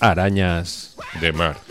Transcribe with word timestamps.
Arañas 0.00 0.94
de 1.20 1.32
Marte. 1.32 1.62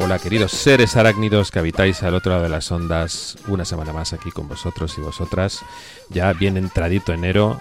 Hola 0.00 0.18
queridos 0.18 0.52
seres 0.52 0.96
arácnidos 0.96 1.50
que 1.50 1.58
habitáis 1.58 2.02
al 2.02 2.14
otro 2.14 2.32
lado 2.32 2.44
de 2.44 2.48
las 2.48 2.70
ondas, 2.70 3.36
una 3.46 3.64
semana 3.64 3.92
más 3.92 4.12
aquí 4.12 4.30
con 4.30 4.48
vosotros 4.48 4.96
y 4.96 5.02
vosotras, 5.02 5.60
ya 6.08 6.32
bien 6.32 6.56
entradito 6.56 7.12
enero, 7.12 7.60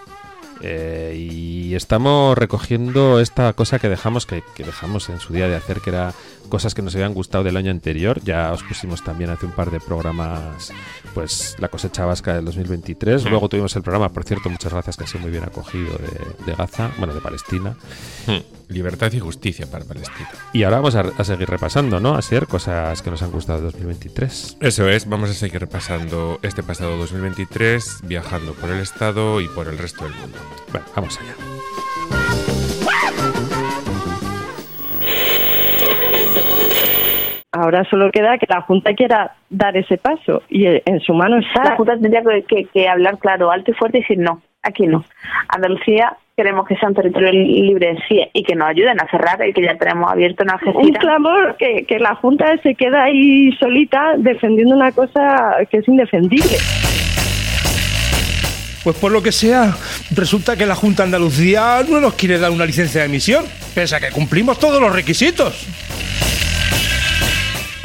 eh, 0.61 1.13
y 1.17 1.75
estamos 1.75 2.37
recogiendo 2.37 3.19
esta 3.19 3.53
cosa 3.53 3.79
que 3.79 3.89
dejamos, 3.89 4.25
que, 4.25 4.43
que, 4.55 4.63
dejamos 4.63 5.09
en 5.09 5.19
su 5.19 5.33
día 5.33 5.47
de 5.47 5.55
hacer, 5.55 5.81
que 5.81 5.89
era 5.91 6.13
cosas 6.49 6.73
que 6.73 6.81
nos 6.81 6.95
habían 6.95 7.13
gustado 7.13 7.43
del 7.43 7.57
año 7.57 7.71
anterior. 7.71 8.21
Ya 8.23 8.51
os 8.51 8.63
pusimos 8.63 9.03
también 9.03 9.29
hace 9.29 9.45
un 9.45 9.51
par 9.51 9.71
de 9.71 9.79
programas, 9.79 10.71
pues 11.13 11.55
la 11.59 11.67
cosecha 11.67 12.05
vasca 12.05 12.33
del 12.33 12.45
2023. 12.45 13.25
Hmm. 13.25 13.29
Luego 13.29 13.49
tuvimos 13.49 13.75
el 13.75 13.83
programa, 13.83 14.09
por 14.09 14.23
cierto, 14.23 14.49
muchas 14.49 14.73
gracias, 14.73 14.97
que 14.97 15.03
ha 15.03 15.07
sido 15.07 15.21
muy 15.21 15.31
bien 15.31 15.43
acogido 15.43 15.97
de, 15.97 16.45
de 16.45 16.55
Gaza, 16.55 16.91
bueno, 16.97 17.13
de 17.13 17.21
Palestina. 17.21 17.75
Hmm. 18.25 18.56
Libertad 18.69 19.11
y 19.13 19.19
justicia 19.19 19.65
para 19.71 19.85
Palestina. 19.85 20.29
Y 20.53 20.63
ahora 20.63 20.77
vamos 20.77 20.95
a, 20.95 21.01
a 21.17 21.23
seguir 21.23 21.49
repasando, 21.49 21.99
¿no? 21.99 22.15
A 22.15 22.21
ser 22.21 22.47
cosas 22.47 23.01
que 23.01 23.09
nos 23.09 23.21
han 23.21 23.31
gustado 23.31 23.59
de 23.59 23.65
2023. 23.65 24.57
Eso 24.61 24.89
es, 24.89 25.07
vamos 25.07 25.29
a 25.29 25.33
seguir 25.33 25.61
repasando 25.61 26.39
este 26.41 26.63
pasado 26.63 26.97
2023, 26.97 28.01
viajando 28.03 28.53
por 28.53 28.69
el 28.69 28.79
Estado 28.79 29.41
y 29.41 29.47
por 29.47 29.67
el 29.67 29.77
resto 29.77 30.03
del 30.03 30.13
mundo. 30.15 30.37
Bueno, 30.71 30.85
vamos 30.95 31.19
allá. 31.19 31.35
Ahora 37.53 37.83
solo 37.89 38.11
queda 38.11 38.37
que 38.37 38.45
la 38.47 38.61
Junta 38.61 38.93
quiera 38.93 39.35
dar 39.49 39.75
ese 39.77 39.97
paso 39.97 40.43
y 40.49 40.67
eh, 40.67 40.83
en 40.85 40.99
su 40.99 41.13
mano 41.13 41.39
está. 41.39 41.63
La 41.63 41.75
Junta 41.75 41.97
tendría 41.97 42.21
que, 42.21 42.43
que, 42.43 42.65
que 42.65 42.87
hablar 42.87 43.17
claro, 43.17 43.49
alto 43.49 43.71
y 43.71 43.73
fuerte 43.73 43.97
y 43.97 44.01
decir 44.01 44.19
no, 44.19 44.41
aquí 44.67 44.87
no. 44.87 45.03
Andalucía 45.49 46.17
queremos 46.35 46.67
que 46.67 46.75
sea 46.75 46.89
un 46.89 46.95
territorio 46.95 47.31
libre 47.31 47.89
en 47.89 47.97
sí 48.07 48.21
y 48.31 48.43
que 48.43 48.55
nos 48.55 48.69
ayuden 48.69 49.01
a 49.01 49.09
cerrar 49.09 49.41
el 49.41 49.53
que 49.55 49.63
ya 49.63 49.75
tenemos 49.75 50.11
abierto 50.11 50.43
en 50.43 50.51
Algeciras. 50.51 50.85
Un 50.85 50.93
clamor 50.93 51.55
que, 51.57 51.85
que 51.85 51.97
la 51.97 52.13
Junta 52.13 52.55
se 52.61 52.75
queda 52.75 53.05
ahí 53.05 53.51
solita 53.59 54.13
defendiendo 54.17 54.75
una 54.75 54.91
cosa 54.91 55.57
que 55.71 55.77
es 55.77 55.87
indefendible. 55.87 56.57
Pues 58.83 58.95
por 58.97 59.11
lo 59.11 59.23
que 59.23 59.31
sea, 59.31 59.75
resulta 60.11 60.55
que 60.55 60.65
la 60.65 60.75
Junta 60.75 61.03
de 61.03 61.07
Andalucía 61.07 61.83
no 61.89 61.99
nos 61.99 62.13
quiere 62.13 62.37
dar 62.37 62.51
una 62.51 62.65
licencia 62.65 63.01
de 63.01 63.07
emisión, 63.07 63.43
pese 63.73 63.95
a 63.95 63.99
que 63.99 64.11
cumplimos 64.11 64.59
todos 64.59 64.79
los 64.79 64.93
requisitos. 64.93 65.67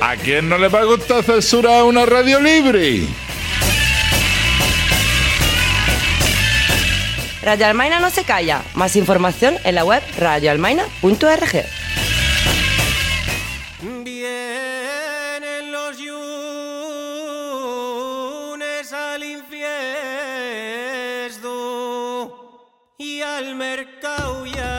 ¿A 0.01 0.15
quién 0.17 0.49
no 0.49 0.59
le 0.59 0.69
va 0.69 0.81
a 0.81 0.85
gustar 0.85 1.23
censurar 1.23 1.85
una 1.85 2.05
radio 2.05 2.39
libre? 2.39 3.03
Radio 7.43 7.67
Almaina 7.67 7.99
no 7.99 8.11
se 8.11 8.25
calla. 8.25 8.63
Más 8.75 8.95
información 8.95 9.57
en 9.65 9.75
la 9.75 9.85
web 9.85 10.03
radioalmaina.org. 10.17 11.65
Vienen 14.05 15.73
los 15.73 15.99
yunes 15.99 16.13
al 18.93 19.25
infiesto 19.25 19.59
y 22.97 23.21
al 23.23 23.57
mercado 23.57 24.47
ya 24.47 24.72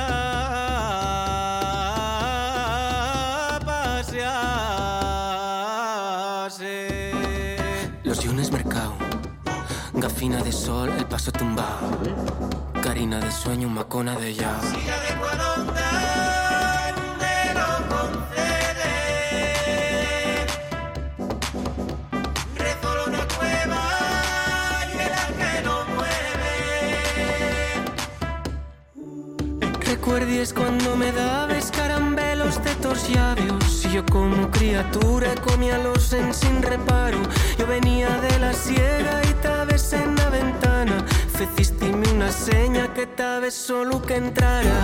gafina 10.24 10.42
de 10.42 10.54
sol, 10.54 10.90
el 10.98 11.06
paso 11.06 11.34
tumbado, 11.34 12.00
carina 12.82 13.20
de 13.20 13.30
sueño, 13.30 13.68
macona 13.68 14.16
de 14.16 14.34
ya. 14.34 14.58
me 17.20 17.54
lo 17.54 17.68
concede. 17.90 18.94
Rezo 22.56 22.90
una 23.06 23.28
cueva 23.36 23.84
y 24.88 24.96
el 25.02 25.14
ángel 25.28 25.66
lo 25.66 25.78
mueve. 25.94 26.54
Recuerdes 29.86 30.54
cuando 30.54 30.96
me 30.96 31.12
dabas 31.12 31.53
tus 32.82 33.10
labios 33.10 33.86
y 33.86 33.94
yo 33.94 34.06
como 34.06 34.50
criatura 34.52 35.34
comía 35.36 35.78
los 35.78 36.14
en 36.14 36.34
sin 36.34 36.62
reparo. 36.62 37.18
Yo 37.58 37.66
venía 37.66 38.10
de 38.20 38.40
la 38.40 38.54
sierra 38.54 39.22
y 39.30 39.34
tabes 39.42 39.94
en 39.94 40.16
la 40.16 40.30
ventana. 40.30 41.06
Fecistime 41.38 42.08
una 42.14 42.32
seña 42.32 42.94
que 42.94 43.08
tabes 43.08 43.54
solo 43.54 44.02
que 44.02 44.16
entrara. 44.16 44.84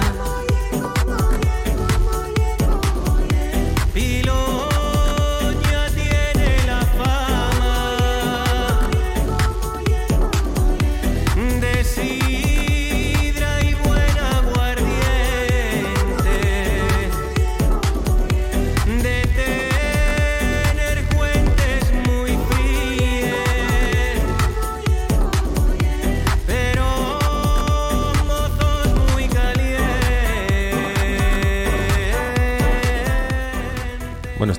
Y 3.95 4.23
lo 4.23 4.58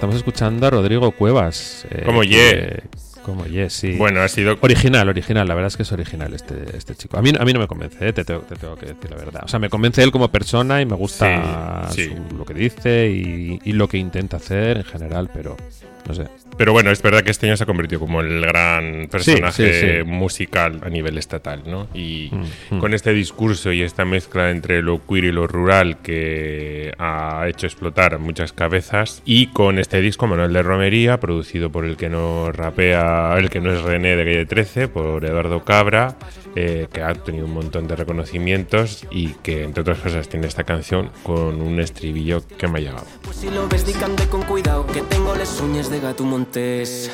estamos 0.01 0.17
escuchando 0.17 0.67
a 0.67 0.71
Rodrigo 0.71 1.11
Cuevas. 1.13 1.87
eh, 1.91 2.05
Como 2.07 2.25
Ye. 2.25 2.85
Como 3.23 3.45
Ye, 3.45 3.69
sí. 3.69 3.97
Bueno, 3.99 4.23
ha 4.23 4.29
sido 4.29 4.57
Original, 4.63 5.07
original, 5.11 5.47
la 5.47 5.53
verdad 5.55 5.67
es 5.69 5.77
que 5.77 5.83
es 5.83 5.93
original 5.93 6.33
este, 6.33 6.75
este 6.75 6.95
chico. 6.95 7.19
A 7.19 7.23
mí, 7.23 7.33
a 7.39 7.45
mí 7.45 7.53
no 7.53 7.61
me 7.61 7.67
convence, 7.67 7.99
eh, 8.09 8.15
te, 8.15 8.25
tengo, 8.25 8.41
te 8.41 8.57
tengo 8.57 8.77
que 8.77 8.87
decir 8.87 9.11
la 9.11 9.17
verdad. 9.17 9.43
O 9.45 9.49
sea, 9.49 9.59
me 9.59 9.69
convence 9.69 10.03
él 10.03 10.11
como 10.11 10.29
persona 10.33 10.81
y 10.81 10.87
me 10.87 10.97
gusta 10.97 11.87
Sí, 11.91 12.05
sí. 12.05 12.15
su- 12.31 12.35
lo 12.39 12.47
que 12.47 12.55
dice 12.55 13.11
y, 13.11 13.61
y 13.63 13.73
lo 13.75 13.89
que 13.89 13.99
intenta 13.99 14.39
hacer 14.39 14.79
en 14.79 14.85
general, 14.85 15.29
pero 15.35 15.59
no 16.07 16.15
sé. 16.15 16.27
Pero 16.57 16.73
bueno, 16.73 16.91
es 16.91 17.01
verdad 17.01 17.23
que 17.23 17.31
este 17.31 17.47
año 17.47 17.57
se 17.57 17.65
ha 17.65 17.67
convertido 17.67 18.01
como 18.01 18.21
el 18.21 18.41
gran 18.43 19.09
personaje 19.11 19.73
sí, 19.73 19.99
sí. 19.99 20.05
musical 20.05 20.81
a 20.85 20.91
nivel 20.91 21.17
estatal, 21.17 21.63
¿no? 21.67 21.89
Y 21.95 22.31
Mm, 22.31 22.77
mm. 22.77 22.79
con 22.81 22.95
este 22.95 23.13
discurso 23.13 23.73
y 23.73 23.83
esta 23.83 24.05
mezcla 24.05 24.51
entre 24.51 24.83
lo 24.83 25.05
queer 25.07 25.25
y 25.25 25.33
lo 25.33 25.47
rural 25.47 25.99
que 25.99 26.93
ha 26.99 27.47
hecho 27.49 27.67
explotar 27.67 28.19
muchas 28.19 28.53
cabezas 28.53 29.23
y 29.25 29.49
con 29.49 29.79
este 29.79 30.01
disco 30.01 30.27
Manuel 30.27 30.53
de 30.53 30.63
Romería, 30.63 31.21
producido 31.21 31.71
por 31.71 31.85
el 31.85 31.97
que 31.97 32.09
no 32.09 32.53
rapea, 32.53 33.35
el 33.39 33.51
que 33.51 33.61
no 33.61 33.73
es 33.73 33.83
René 33.83 34.17
de 34.17 34.25
Calle 34.25 34.47
13, 34.47 34.89
por 34.89 35.25
Eduardo 35.25 35.65
Cabra, 35.65 36.17
eh, 36.57 36.89
que 36.93 37.03
ha 37.03 37.15
tenido 37.15 37.47
un 37.47 37.55
montón 37.55 37.87
de 37.87 37.97
reconocimientos 37.97 39.07
y 39.11 39.29
que 39.43 39.65
entre 39.65 39.83
otras 39.83 39.99
cosas 39.99 40.29
tiene 40.29 40.47
esta 40.47 40.65
canción 40.65 41.11
con 41.23 41.61
un 41.61 41.81
estribillo 41.81 42.43
que 42.59 42.69
me 42.69 42.79
ha 42.79 42.83
llegado. 42.83 43.07
Pues 43.23 43.37
si 43.37 43.51
lo 43.51 43.69
ves, 43.69 43.85
con 44.31 44.43
cuidado, 44.43 44.87
que 44.87 45.01
tengo 45.03 45.35
las 45.35 45.61
uñas 45.61 45.90
de 45.91 46.01
gato 46.01 46.25
montés. 46.25 47.11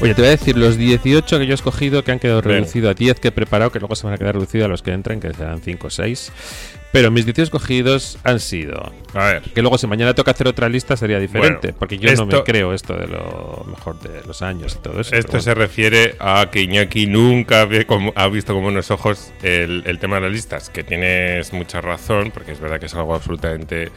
Oye, 0.00 0.14
te 0.14 0.22
voy 0.22 0.28
a 0.28 0.30
decir 0.30 0.56
los 0.56 0.76
18 0.76 1.38
que 1.38 1.46
yo 1.46 1.52
he 1.52 1.54
escogido 1.54 2.04
que 2.04 2.12
han 2.12 2.18
quedado 2.18 2.40
reducidos 2.40 2.90
a 2.92 2.94
10 2.94 3.18
que 3.18 3.28
he 3.28 3.32
preparado, 3.32 3.72
que 3.72 3.80
luego 3.80 3.96
se 3.96 4.06
van 4.06 4.14
a 4.14 4.18
quedar 4.18 4.34
reducidos 4.34 4.66
a 4.66 4.68
los 4.68 4.82
que 4.82 4.92
entren, 4.92 5.20
que 5.20 5.32
serán 5.34 5.60
5 5.60 5.86
o 5.86 5.90
6. 5.90 6.32
Pero 6.96 7.10
mis 7.10 7.24
18 7.24 7.42
escogidos 7.44 8.18
han 8.24 8.40
sido. 8.40 8.92
A 9.14 9.24
ver. 9.24 9.42
Que 9.42 9.62
luego, 9.62 9.78
si 9.78 9.86
mañana 9.86 10.14
toca 10.14 10.30
hacer 10.32 10.48
otra 10.48 10.68
lista, 10.68 10.96
sería 10.96 11.18
diferente. 11.18 11.68
Bueno, 11.68 11.76
porque 11.78 11.98
yo 11.98 12.08
no 12.16 12.26
me 12.26 12.44
creo 12.44 12.72
esto 12.72 12.94
de 12.94 13.06
lo 13.06 13.64
mejor 13.68 13.98
de 14.00 14.22
los 14.26 14.42
años 14.42 14.76
y 14.78 14.82
todo 14.82 15.00
eso. 15.00 15.14
Esto 15.14 15.40
se 15.40 15.54
refiere 15.54 16.16
a 16.20 16.48
que 16.50 16.60
Iñaki 16.62 17.06
nunca 17.06 17.64
ve 17.64 17.86
como- 17.86 18.12
ha 18.16 18.28
visto 18.28 18.52
con 18.54 18.62
buenos 18.62 18.90
ojos 18.90 19.32
el, 19.42 19.82
el 19.86 19.98
tema 19.98 20.16
de 20.16 20.22
las 20.22 20.32
listas, 20.32 20.70
que 20.70 20.84
tienes 20.84 21.52
mucha 21.52 21.80
razón, 21.80 22.30
porque 22.32 22.52
es 22.52 22.60
verdad 22.60 22.78
que 22.80 22.86
es 22.86 22.94
algo 22.94 23.14
absolutamente, 23.14 23.90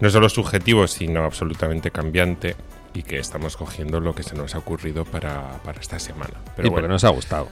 no 0.00 0.10
solo 0.10 0.28
subjetivo, 0.28 0.86
sino 0.86 1.24
absolutamente 1.24 1.90
cambiante, 1.90 2.56
y 2.94 3.02
que 3.02 3.18
estamos 3.18 3.56
cogiendo 3.56 3.98
lo 3.98 4.14
que 4.14 4.22
se 4.22 4.36
nos 4.36 4.54
ha 4.54 4.58
ocurrido 4.58 5.04
para, 5.04 5.60
para 5.64 5.80
esta 5.80 5.98
semana. 5.98 6.34
Pero 6.54 6.68
y 6.68 6.70
bueno, 6.70 6.86
nos 6.88 7.02
ha 7.04 7.08
gustado. 7.08 7.48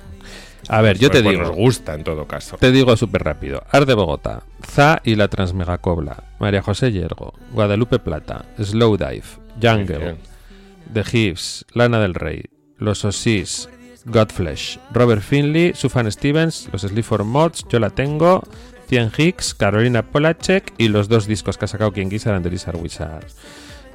A 0.68 0.80
ver, 0.80 0.98
yo 0.98 1.10
te 1.10 1.22
pues 1.22 1.32
digo. 1.32 1.46
nos 1.46 1.56
gusta 1.56 1.94
en 1.94 2.04
todo 2.04 2.26
caso. 2.26 2.56
Te 2.56 2.72
digo 2.72 2.96
súper 2.96 3.24
rápido. 3.24 3.62
Ar 3.70 3.86
de 3.86 3.94
Bogotá, 3.94 4.42
Za 4.64 5.00
y 5.04 5.16
la 5.16 5.28
Transmegacobla, 5.28 6.24
María 6.38 6.62
José 6.62 6.92
Yergo, 6.92 7.34
Guadalupe 7.52 7.98
Plata, 7.98 8.44
Slow 8.60 8.96
Dive, 8.96 9.24
Jungle. 9.60 10.16
The 10.92 11.04
Hives, 11.10 11.64
Lana 11.72 12.00
del 12.00 12.14
Rey, 12.14 12.44
Los 12.76 13.04
Osís, 13.04 13.68
Godflesh, 14.04 14.78
Robert 14.92 15.22
Finley, 15.22 15.72
Sufjan 15.74 16.10
Stevens, 16.10 16.68
los 16.72 16.82
Sleaford 16.82 17.24
Mods, 17.24 17.64
Yo 17.68 17.78
la 17.78 17.90
tengo, 17.90 18.42
Cian 18.88 19.10
Hicks, 19.16 19.54
Carolina 19.54 20.02
Polacek 20.02 20.74
y 20.76 20.88
los 20.88 21.08
dos 21.08 21.26
discos 21.26 21.56
que 21.56 21.64
ha 21.64 21.68
sacado 21.68 21.92
King 21.92 22.10
Gizzard 22.10 22.34
and 22.34 22.44
the 22.44 22.50
Lizard 22.50 22.76
Wizard. 22.76 23.24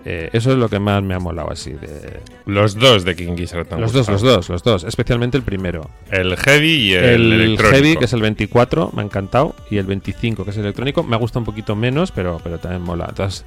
Eh, 0.09 0.29
eso 0.31 0.53
es 0.53 0.57
lo 0.57 0.69
que 0.69 0.79
más 0.79 1.03
me 1.03 1.15
ha 1.15 1.19
molado 1.19 1.51
así 1.51 1.73
de... 1.73 2.21
Los 2.45 2.75
dos 2.75 3.03
de 3.03 3.13
King 3.13 3.35
Gizzard 3.35 3.67
Los 3.77 3.91
dos, 3.91 4.07
los 4.07 4.21
dos, 4.21 4.47
los 4.47 4.63
dos, 4.63 4.85
especialmente 4.85 5.35
el 5.35 5.43
primero. 5.43 5.89
El 6.09 6.37
Heavy 6.37 6.71
y 6.71 6.93
el, 6.93 7.03
El, 7.03 7.33
electrónico. 7.33 7.75
Heavy, 7.75 7.97
que 7.97 8.05
es 8.05 8.13
el 8.13 8.21
24, 8.21 8.91
me 8.93 9.01
ha 9.01 9.05
encantado, 9.05 9.53
y 9.69 9.75
el 9.75 9.85
25, 9.85 10.45
que 10.45 10.51
es 10.51 10.55
el 10.55 10.63
electrónico, 10.63 11.03
me 11.03 11.17
ha 11.17 11.19
gustado 11.19 11.41
un 11.41 11.45
poquito 11.45 11.75
menos, 11.75 12.13
pero, 12.13 12.39
pero 12.41 12.57
también 12.57 12.83
mola. 12.83 13.07
Entonces, 13.09 13.43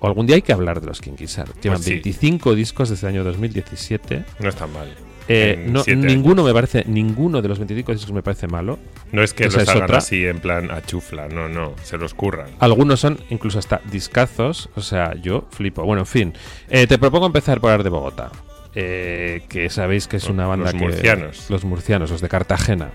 algún 0.00 0.26
día 0.26 0.34
hay 0.34 0.42
que 0.42 0.52
hablar 0.52 0.80
de 0.80 0.88
los 0.88 1.00
King 1.00 1.14
Gizzard. 1.16 1.52
Llevan 1.62 1.78
Pues 1.78 1.84
sí. 1.84 1.92
25 1.92 2.56
discos 2.56 2.90
desde 2.90 3.06
el 3.06 3.14
año 3.14 3.22
2017. 3.22 4.24
No 4.40 4.48
está 4.48 4.66
mal. 4.66 4.92
Eh, 5.28 5.66
no, 5.68 5.82
ninguno 5.86 6.44
me 6.44 6.52
parece, 6.52 6.84
ninguno 6.86 7.42
de 7.42 7.48
los 7.48 7.58
25 7.58 7.92
discos 7.92 8.12
me 8.12 8.22
parece 8.22 8.46
malo. 8.46 8.78
No 9.12 9.22
es 9.22 9.34
que 9.34 9.44
Esa 9.46 9.60
los 9.60 9.68
hagan 9.68 9.82
otra. 9.84 9.98
así 9.98 10.24
en 10.24 10.38
plan 10.38 10.70
a 10.70 10.82
chufla, 10.82 11.28
no, 11.28 11.48
no, 11.48 11.74
se 11.82 11.98
los 11.98 12.14
curran. 12.14 12.48
Algunos 12.60 13.00
son 13.00 13.18
incluso 13.30 13.58
hasta 13.58 13.80
discazos, 13.90 14.68
o 14.76 14.80
sea, 14.82 15.14
yo 15.20 15.46
flipo. 15.50 15.82
Bueno, 15.84 16.02
en 16.02 16.06
fin, 16.06 16.34
Eh, 16.68 16.86
te 16.86 16.98
propongo 16.98 17.26
empezar 17.26 17.60
por 17.60 17.72
Ar 17.72 17.82
de 17.82 17.90
Bogotá, 17.90 18.30
eh, 18.74 19.42
que 19.48 19.68
sabéis 19.70 20.06
que 20.06 20.16
es 20.18 20.24
Los- 20.24 20.30
una 20.32 20.46
banda 20.46 20.66
los 20.66 20.74
que 20.74 20.78
murcianos. 20.78 21.50
los 21.50 21.64
murcianos, 21.64 22.10
los 22.10 22.20
de 22.20 22.28
Cartagena. 22.28 22.90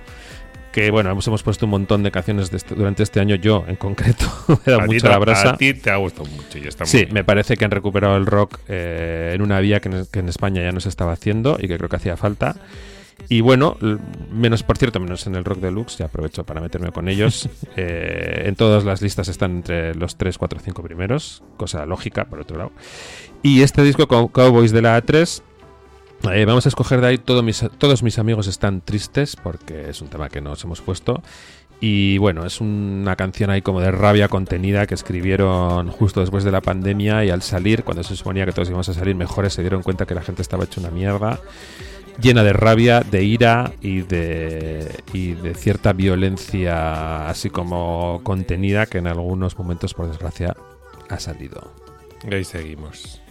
Que 0.71 0.89
bueno, 0.89 1.11
hemos, 1.11 1.27
hemos 1.27 1.43
puesto 1.43 1.65
un 1.65 1.71
montón 1.71 2.01
de 2.03 2.11
canciones 2.11 2.49
de 2.49 2.57
este- 2.57 2.75
durante 2.75 3.03
este 3.03 3.19
año. 3.19 3.35
Yo, 3.35 3.65
en 3.67 3.75
concreto, 3.75 4.25
me 4.47 4.55
dado 4.71 4.81
a, 4.81 4.85
mucho 4.85 5.07
la 5.09 5.17
brasa. 5.17 5.49
a 5.51 5.57
ti 5.57 5.73
te 5.73 5.89
ha 5.91 5.97
gustado 5.97 6.25
mucho 6.29 6.57
y 6.57 6.67
está 6.67 6.85
muy 6.85 6.89
Sí, 6.89 6.97
bien. 6.99 7.13
me 7.13 7.23
parece 7.25 7.57
que 7.57 7.65
han 7.65 7.71
recuperado 7.71 8.15
el 8.15 8.25
rock 8.25 8.59
eh, 8.69 9.31
en 9.33 9.41
una 9.41 9.59
vía 9.59 9.81
que 9.81 9.89
en, 9.89 10.05
que 10.05 10.19
en 10.19 10.29
España 10.29 10.61
ya 10.61 10.71
no 10.71 10.79
se 10.79 10.87
estaba 10.89 11.11
haciendo 11.11 11.57
y 11.59 11.67
que 11.67 11.77
creo 11.77 11.89
que 11.89 11.95
hacía 11.97 12.15
falta. 12.15 12.55
Y 13.29 13.41
bueno, 13.41 13.77
menos, 14.31 14.63
por 14.63 14.77
cierto, 14.79 14.99
menos 14.99 15.27
en 15.27 15.35
el 15.35 15.45
rock 15.45 15.59
deluxe, 15.59 15.97
ya 15.99 16.05
aprovecho 16.05 16.43
para 16.43 16.59
meterme 16.61 16.91
con 16.91 17.07
ellos. 17.09 17.47
Eh, 17.77 18.43
en 18.47 18.55
todas 18.55 18.83
las 18.83 19.01
listas 19.01 19.27
están 19.29 19.51
entre 19.57 19.95
los 19.95 20.17
3, 20.17 20.37
4, 20.37 20.59
5 20.63 20.83
primeros, 20.83 21.41
cosa 21.57 21.85
lógica, 21.85 22.25
por 22.25 22.39
otro 22.39 22.57
lado. 22.57 22.71
Y 23.43 23.61
este 23.61 23.81
disco, 23.83 24.07
Cow- 24.07 24.29
Cowboys 24.31 24.71
de 24.71 24.81
la 24.81 25.01
A3, 25.01 25.41
eh, 26.33 26.45
vamos 26.45 26.65
a 26.65 26.69
escoger 26.69 27.01
de 27.01 27.07
ahí 27.07 27.17
todo 27.17 27.41
mis, 27.41 27.65
todos 27.77 28.03
mis 28.03 28.19
amigos 28.19 28.47
están 28.47 28.81
tristes, 28.81 29.35
porque 29.35 29.89
es 29.89 30.01
un 30.01 30.07
tema 30.07 30.29
que 30.29 30.41
nos 30.41 30.63
hemos 30.63 30.81
puesto. 30.81 31.21
Y 31.83 32.19
bueno, 32.19 32.45
es 32.45 32.61
una 32.61 33.15
canción 33.15 33.49
ahí 33.49 33.63
como 33.63 33.81
de 33.81 33.89
rabia 33.89 34.27
contenida 34.27 34.85
que 34.85 34.93
escribieron 34.93 35.89
justo 35.89 36.19
después 36.19 36.43
de 36.43 36.51
la 36.51 36.61
pandemia 36.61 37.25
y 37.25 37.31
al 37.31 37.41
salir, 37.41 37.83
cuando 37.83 38.03
se 38.03 38.15
suponía 38.15 38.45
que 38.45 38.51
todos 38.51 38.69
íbamos 38.69 38.87
a 38.89 38.93
salir 38.93 39.15
mejores, 39.15 39.53
se 39.53 39.61
dieron 39.61 39.81
cuenta 39.81 40.05
que 40.05 40.13
la 40.13 40.21
gente 40.21 40.43
estaba 40.43 40.65
hecha 40.65 40.79
una 40.79 40.91
mierda, 40.91 41.39
llena 42.21 42.43
de 42.43 42.53
rabia, 42.53 43.01
de 43.01 43.23
ira 43.23 43.71
y 43.81 44.01
de, 44.01 45.03
y 45.11 45.33
de 45.33 45.55
cierta 45.55 45.91
violencia 45.91 47.27
así 47.27 47.49
como 47.49 48.21
contenida 48.21 48.85
que 48.85 48.99
en 48.99 49.07
algunos 49.07 49.57
momentos, 49.57 49.95
por 49.95 50.07
desgracia, 50.07 50.55
ha 51.09 51.19
salido. 51.19 51.73
Y 52.29 52.35
ahí 52.35 52.43
seguimos. 52.43 53.21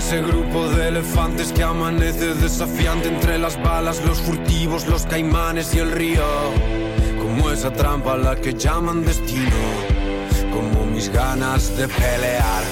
Ese 0.00 0.22
grupo 0.22 0.66
de 0.70 0.88
elefantes 0.88 1.52
que 1.52 1.62
amanece 1.62 2.34
desafiante 2.34 3.08
entre 3.08 3.38
las 3.38 3.62
balas, 3.62 4.02
los 4.06 4.18
furtivos, 4.18 4.86
los 4.88 5.04
caimanes 5.04 5.74
y 5.74 5.78
el 5.78 5.92
río. 5.92 6.24
Como 7.18 7.50
esa 7.50 7.70
trampa 7.70 8.14
a 8.14 8.16
la 8.16 8.34
que 8.34 8.54
llaman 8.54 9.04
destino. 9.04 9.60
Como 10.54 10.86
mis 10.86 11.12
ganas 11.12 11.76
de 11.76 11.86
pelear. 11.86 12.62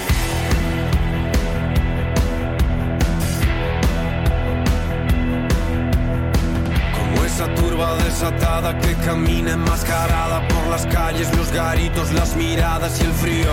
Como 6.98 7.24
esa 7.26 7.54
turba 7.56 7.94
desatada 8.04 8.78
que 8.78 8.94
camina 9.04 9.52
enmascarada 9.52 10.48
por 10.48 10.66
las 10.68 10.86
calles, 10.86 11.28
los 11.36 11.52
garitos, 11.52 12.10
las 12.14 12.34
miradas 12.36 12.98
y 13.02 13.04
el 13.04 13.12
frío. 13.12 13.52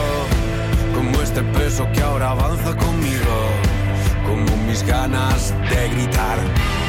Como 0.96 1.22
este 1.22 1.44
peso 1.44 1.86
que 1.94 2.02
ahora 2.02 2.32
avanza 2.32 2.74
conmigo. 2.78 3.65
Como 4.26 4.58
mis 4.68 4.84
ganas 4.86 5.54
de 5.70 5.90
gritar. 5.90 6.85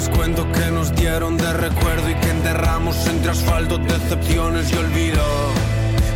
Descuento 0.00 0.50
que 0.52 0.70
nos 0.70 0.94
dieron 0.96 1.36
de 1.36 1.52
recuerdo 1.52 2.08
y 2.08 2.14
que 2.14 2.30
enterramos 2.30 3.06
entre 3.06 3.32
asfalto, 3.32 3.76
decepciones 3.76 4.72
y 4.72 4.76
olvido. 4.76 5.22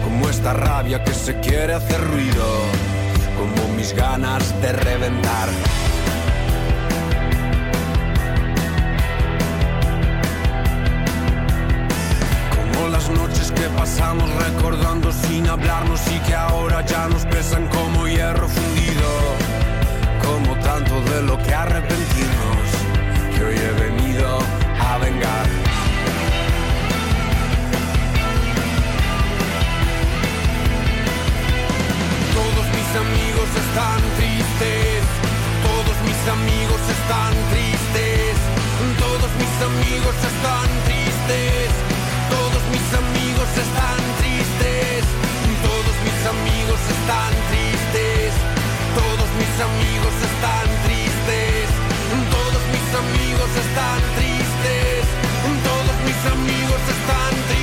Como 0.03 0.27
esta 0.31 0.55
rabia 0.55 1.05
que 1.05 1.13
se 1.13 1.39
quiere 1.41 1.75
hacer 1.75 2.01
ruido. 2.03 2.47
Como 3.37 3.75
mis 3.77 3.95
ganas 3.95 4.59
de 4.63 4.73
reventar. 4.73 5.49
Como 12.57 12.89
las 12.89 13.11
noches 13.11 13.53
que 13.53 13.69
pasamos 13.77 14.31
recordando 14.47 15.13
sin 15.13 15.47
hablarnos 15.47 16.01
y 16.11 16.19
que 16.21 16.35
ahora 16.35 16.87
ya 16.87 17.07
nos 17.09 17.27
pesan 17.27 17.67
como 17.69 18.09
hierro 18.09 18.49
fundido. 18.49 19.11
Como 20.25 20.59
tanto 20.61 21.03
de 21.13 21.21
lo 21.21 21.37
que 21.43 21.53
arrepentirnos, 21.53 22.54
que 23.35 23.45
hoy 23.45 23.57
he 23.57 23.73
venido 23.81 24.39
a 24.81 24.99
vengar. 24.99 25.47
Todos 32.39 32.67
mis 32.77 32.91
amigos 33.05 33.49
están 33.65 34.01
tristes, 34.19 35.03
todos 35.69 35.97
mis 36.08 36.23
amigos 36.37 36.82
están 36.97 37.32
tristes, 37.53 38.37
todos 39.03 39.31
mis 39.41 39.55
amigos 39.70 40.17
están 40.31 40.69
tristes, 40.87 41.70
todos 42.31 42.63
mis 42.73 42.89
amigos 43.03 43.51
están 43.65 44.01
tristes, 44.20 45.03
todos 45.67 45.94
mis 46.06 46.20
amigos 46.35 46.81
están 46.97 47.32
tristes, 47.51 48.32
todos 48.99 49.29
mis 49.41 49.55
amigos 49.69 50.15
están 50.29 50.67
tristes, 50.87 51.67
todos 52.31 52.63
mis 52.73 53.33
están 53.51 54.01
tristes, 54.17 55.05
todos 55.63 55.96
mis 56.06 56.32
amigos 56.32 56.81
están 56.89 57.31
tristes. 57.31 57.54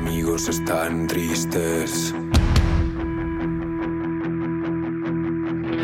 Amigos 0.00 0.48
están 0.48 1.06
tristes. 1.08 2.14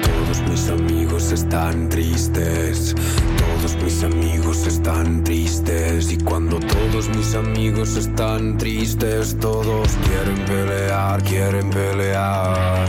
Todos 0.02 0.42
mis 0.48 0.68
amigos 0.68 1.32
están 1.32 1.88
tristes. 1.88 2.94
Todos 3.64 3.82
mis 3.82 4.04
amigos 4.04 4.66
están 4.66 5.24
tristes. 5.24 6.12
Y 6.12 6.18
cuando 6.18 6.60
todos 6.60 7.08
mis 7.16 7.34
amigos 7.34 7.96
están 7.96 8.58
tristes, 8.58 9.38
todos 9.40 9.88
quieren 10.06 10.44
pelear, 10.44 11.22
quieren 11.22 11.70
pelear. 11.70 12.86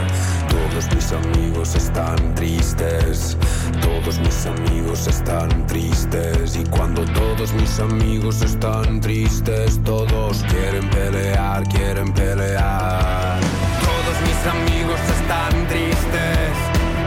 Todos 0.50 0.94
mis 0.94 1.12
amigos 1.12 1.74
están 1.74 2.34
tristes. 2.34 3.38
Todos 3.80 4.18
mis 4.18 4.44
amigos 4.44 5.06
están 5.06 5.66
tristes. 5.66 6.56
Y 6.56 6.64
cuando 6.64 7.06
todos 7.06 7.54
mis 7.54 7.80
amigos 7.80 8.42
están 8.42 9.00
tristes, 9.00 9.80
todos 9.82 10.44
quieren 10.50 10.86
pelear, 10.90 11.66
quieren 11.68 12.12
pelear. 12.12 13.40
Todos 13.80 14.16
mis 14.28 14.40
amigos 14.46 15.00
están 15.08 15.68
tristes. 15.68 16.52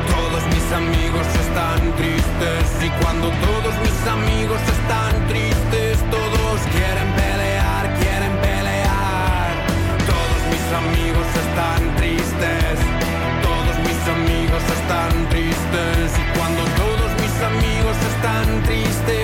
Todos 0.10 0.44
mis 0.56 0.72
amigos 0.74 1.28
están 1.36 1.96
tristes. 1.98 2.19
Y 2.39 2.89
cuando 3.03 3.27
todos 3.27 3.75
mis 3.84 4.08
amigos 4.08 4.62
están 4.62 5.27
tristes, 5.27 6.00
todos 6.10 6.62
quieren 6.72 7.12
pelear, 7.12 7.84
quieren 8.00 8.31
pelear. 8.39 9.51
Todos 10.08 10.41
mis 10.48 10.65
amigos 10.81 11.27
están 11.43 11.96
tristes. 11.98 12.79
Todos 13.43 13.75
mis 13.84 14.01
amigos 14.08 14.63
están 14.79 15.27
tristes. 15.27 16.08
Y 16.15 16.38
cuando 16.38 16.63
todos 16.79 17.12
mis 17.19 17.36
amigos 17.43 17.98
están 18.08 18.63
tristes, 18.63 19.19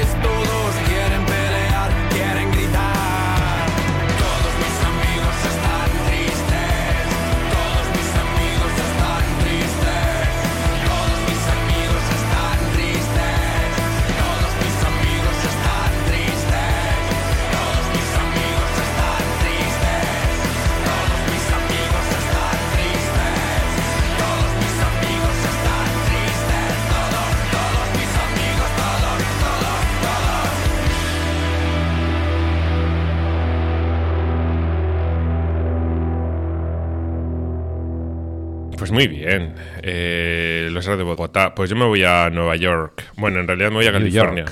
Pues 38.78 38.92
muy 38.92 39.08
bien. 39.08 39.54
Eh, 39.82 40.70
los 40.72 40.86
de 40.86 40.96
Bogotá. 41.04 41.54
Pues 41.56 41.70
yo 41.70 41.76
me 41.76 41.86
voy 41.86 42.04
a 42.04 42.30
Nueva 42.30 42.56
York. 42.56 43.04
Bueno, 43.18 43.40
en 43.40 43.48
realidad 43.48 43.70
me 43.70 43.76
voy 43.78 43.88
a 43.88 43.92
California. 43.92 44.46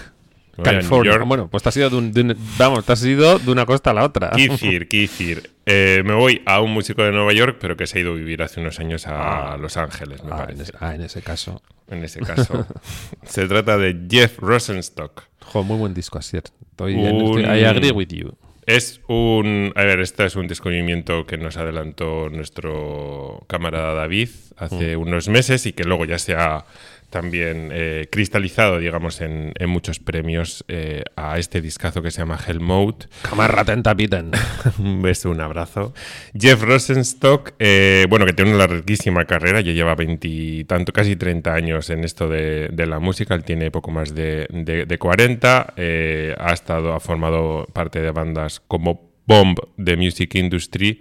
Voy 0.55 0.63
California. 0.65 1.17
Bueno, 1.19 1.47
pues 1.49 1.63
te 1.63 1.69
has 1.69 1.77
ido 1.77 1.89
de, 1.89 1.95
un- 1.95 2.11
de 2.11 2.21
un- 2.21 2.37
vamos, 2.59 2.85
te 2.85 2.93
has 2.93 3.03
ido 3.03 3.39
de 3.39 3.51
una 3.51 3.65
costa 3.65 3.89
a 3.89 3.93
la 3.93 4.03
otra. 4.03 4.29
Kizir, 4.31 4.87
Kizir. 4.89 5.49
Eh, 5.65 6.03
me 6.05 6.13
voy 6.13 6.41
a 6.45 6.61
un 6.61 6.71
músico 6.71 7.03
de 7.03 7.11
Nueva 7.11 7.33
York, 7.33 7.57
pero 7.59 7.75
que 7.75 7.87
se 7.87 7.97
ha 7.97 8.01
ido 8.01 8.11
a 8.11 8.15
vivir 8.15 8.43
hace 8.43 8.59
unos 8.61 8.79
años 8.79 9.07
a 9.07 9.53
Ah. 9.53 9.57
Los 9.57 9.77
Ángeles, 9.77 10.23
me 10.23 10.29
Ah, 10.31 10.35
en, 10.35 10.45
parece. 10.45 10.63
ese, 10.63 10.73
ah, 10.79 10.93
en 10.95 11.01
ese 11.01 11.21
caso. 11.23 11.61
En 11.89 12.03
ese 12.03 12.19
caso. 12.19 12.67
se 13.23 13.47
trata 13.47 13.77
de 13.77 13.97
Jeff 14.09 14.37
Rosenstock. 14.39 15.23
Jo, 15.41 15.63
muy 15.63 15.77
buen 15.77 15.93
disco, 15.93 16.19
Asier. 16.19 16.43
Estoy, 16.71 16.95
Un- 16.95 17.05
estoy- 17.39 17.43
I 17.59 17.65
agree 17.65 17.91
with 17.91 18.07
you. 18.09 18.35
Es 18.65 19.01
un. 19.07 19.73
A 19.75 19.83
ver, 19.83 19.99
este 19.99 20.25
es 20.25 20.35
un 20.35 20.47
descubrimiento 20.47 21.25
que 21.25 21.37
nos 21.37 21.57
adelantó 21.57 22.29
nuestro 22.29 23.43
camarada 23.47 23.93
David 23.93 24.29
hace 24.57 24.95
unos 24.95 25.27
meses 25.27 25.65
y 25.65 25.73
que 25.73 25.83
luego 25.83 26.05
ya 26.05 26.19
se 26.19 26.33
ha 26.35 26.65
también 27.13 27.69
eh, 27.71 28.07
cristalizado, 28.11 28.79
digamos, 28.79 29.21
en, 29.21 29.53
en 29.57 29.69
muchos 29.69 29.99
premios 29.99 30.65
eh, 30.67 31.03
a 31.15 31.37
este 31.37 31.61
discazo 31.61 32.01
que 32.01 32.09
se 32.11 32.17
llama 32.17 32.39
Hell 32.45 32.59
Mode. 32.59 33.05
Camarra 33.21 33.63
tentapiten. 33.63 34.31
un 34.79 35.01
beso, 35.03 35.29
un 35.29 35.39
abrazo. 35.39 35.93
Jeff 36.37 36.61
Rosenstock, 36.63 37.53
eh, 37.59 38.07
bueno, 38.09 38.25
que 38.25 38.33
tiene 38.33 38.49
una 38.55 38.65
larguísima 38.67 39.25
carrera, 39.25 39.61
ya 39.61 39.71
lleva 39.71 39.93
veintitanto, 39.95 40.91
casi 40.91 41.15
30 41.15 41.53
años 41.53 41.89
en 41.91 42.03
esto 42.03 42.27
de, 42.27 42.69
de 42.73 42.85
la 42.87 42.99
música, 42.99 43.35
él 43.35 43.43
tiene 43.43 43.69
poco 43.71 43.91
más 43.91 44.15
de, 44.15 44.47
de- 44.49 44.85
de 44.85 44.97
40, 44.97 45.73
eh, 45.77 46.35
ha 46.39 46.51
estado, 46.51 46.93
ha 46.93 46.99
formado 46.99 47.67
parte 47.73 48.01
de 48.01 48.09
bandas 48.11 48.59
como 48.67 49.13
Bomb 49.27 49.57
de 49.77 49.95
Music 49.97 50.35
Industry, 50.35 50.99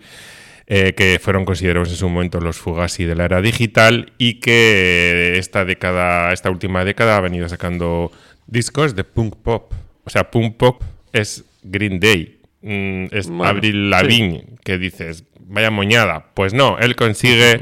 eh, 0.67 0.93
que 0.95 1.19
fueron 1.21 1.45
considerados 1.45 1.91
en 1.91 1.97
su 1.97 2.09
momento 2.09 2.41
los 2.41 2.57
Fugazi 2.59 3.05
de 3.05 3.15
la 3.17 3.25
era 3.25 3.41
digital 3.43 4.13
y 4.19 4.35
que 4.41 5.35
esta 5.39 5.65
década, 5.65 6.33
esta 6.33 6.51
última 6.51 6.85
década 6.85 7.17
ha 7.17 7.21
venido 7.21 7.49
sacando 7.49 8.11
discos 8.47 8.95
de 8.95 9.05
punk 9.05 9.37
pop. 9.37 9.73
O 10.05 10.11
sea, 10.11 10.31
punk 10.31 10.57
pop 10.57 10.83
es 11.13 11.45
Green 11.63 12.01
Day, 12.01 12.41
mm, 12.63 13.07
es 13.11 13.29
Bueno, 13.29 13.45
Avril 13.45 13.91
Lavigne, 13.91 14.45
que 14.65 14.79
dices, 14.79 15.25
vaya 15.41 15.71
moñada. 15.71 16.27
Pues 16.35 16.55
no, 16.55 16.79
él 16.79 16.97
consigue 16.97 17.61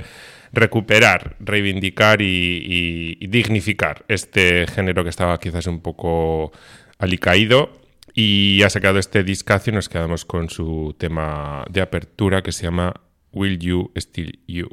recuperar, 0.53 1.37
reivindicar 1.41 2.21
y, 2.23 2.27
y- 2.27 3.17
y 3.21 3.27
dignificar 3.29 4.05
este 4.09 4.67
género 4.67 5.05
que 5.05 5.11
estaba 5.11 5.39
quizás 5.39 5.67
un 5.67 5.81
poco 5.81 6.53
alicaído 6.99 7.80
y 8.15 8.63
ha 8.63 8.71
sacado 8.71 8.99
este 8.99 9.25
discazo 9.25 9.71
y 9.71 9.73
nos 9.73 9.89
quedamos 9.89 10.25
con 10.25 10.49
su 10.51 10.95
tema 10.99 11.65
de 11.71 11.81
apertura 11.81 12.43
que 12.43 12.53
se 12.53 12.65
llama 12.65 12.95
Will 13.33 13.59
You 13.59 13.93
Still 13.97 14.41
You. 14.47 14.69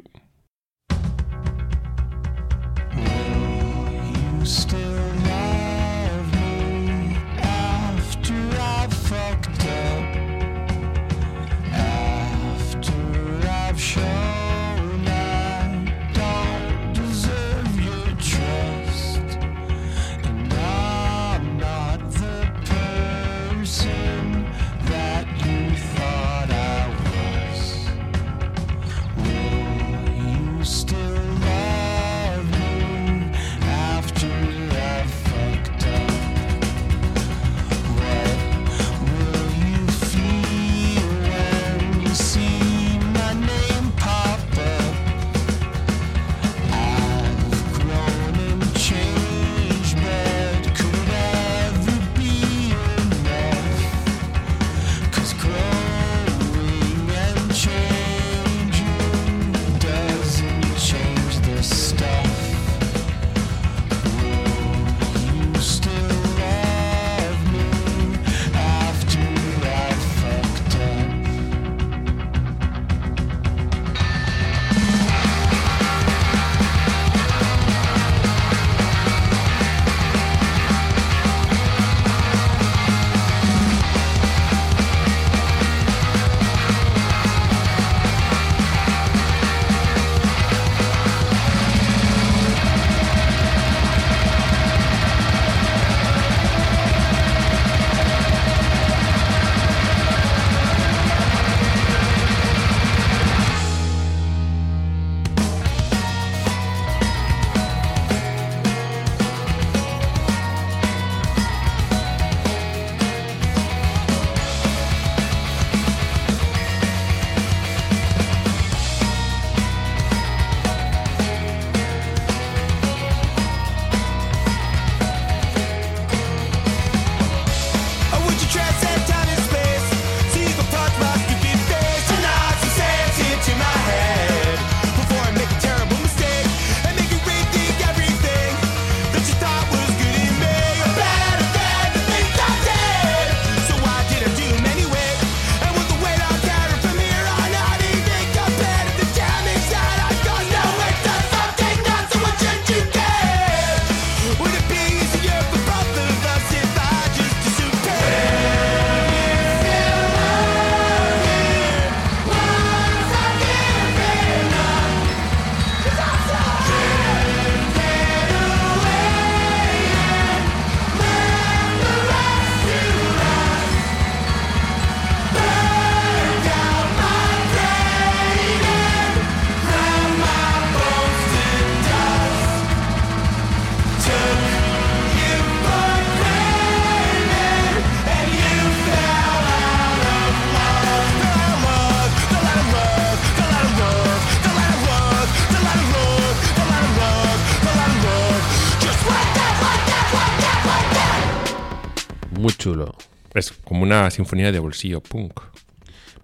Sinfonía 204.10 204.52
de 204.52 204.58
bolsillo 204.58 205.00
punk. 205.00 205.40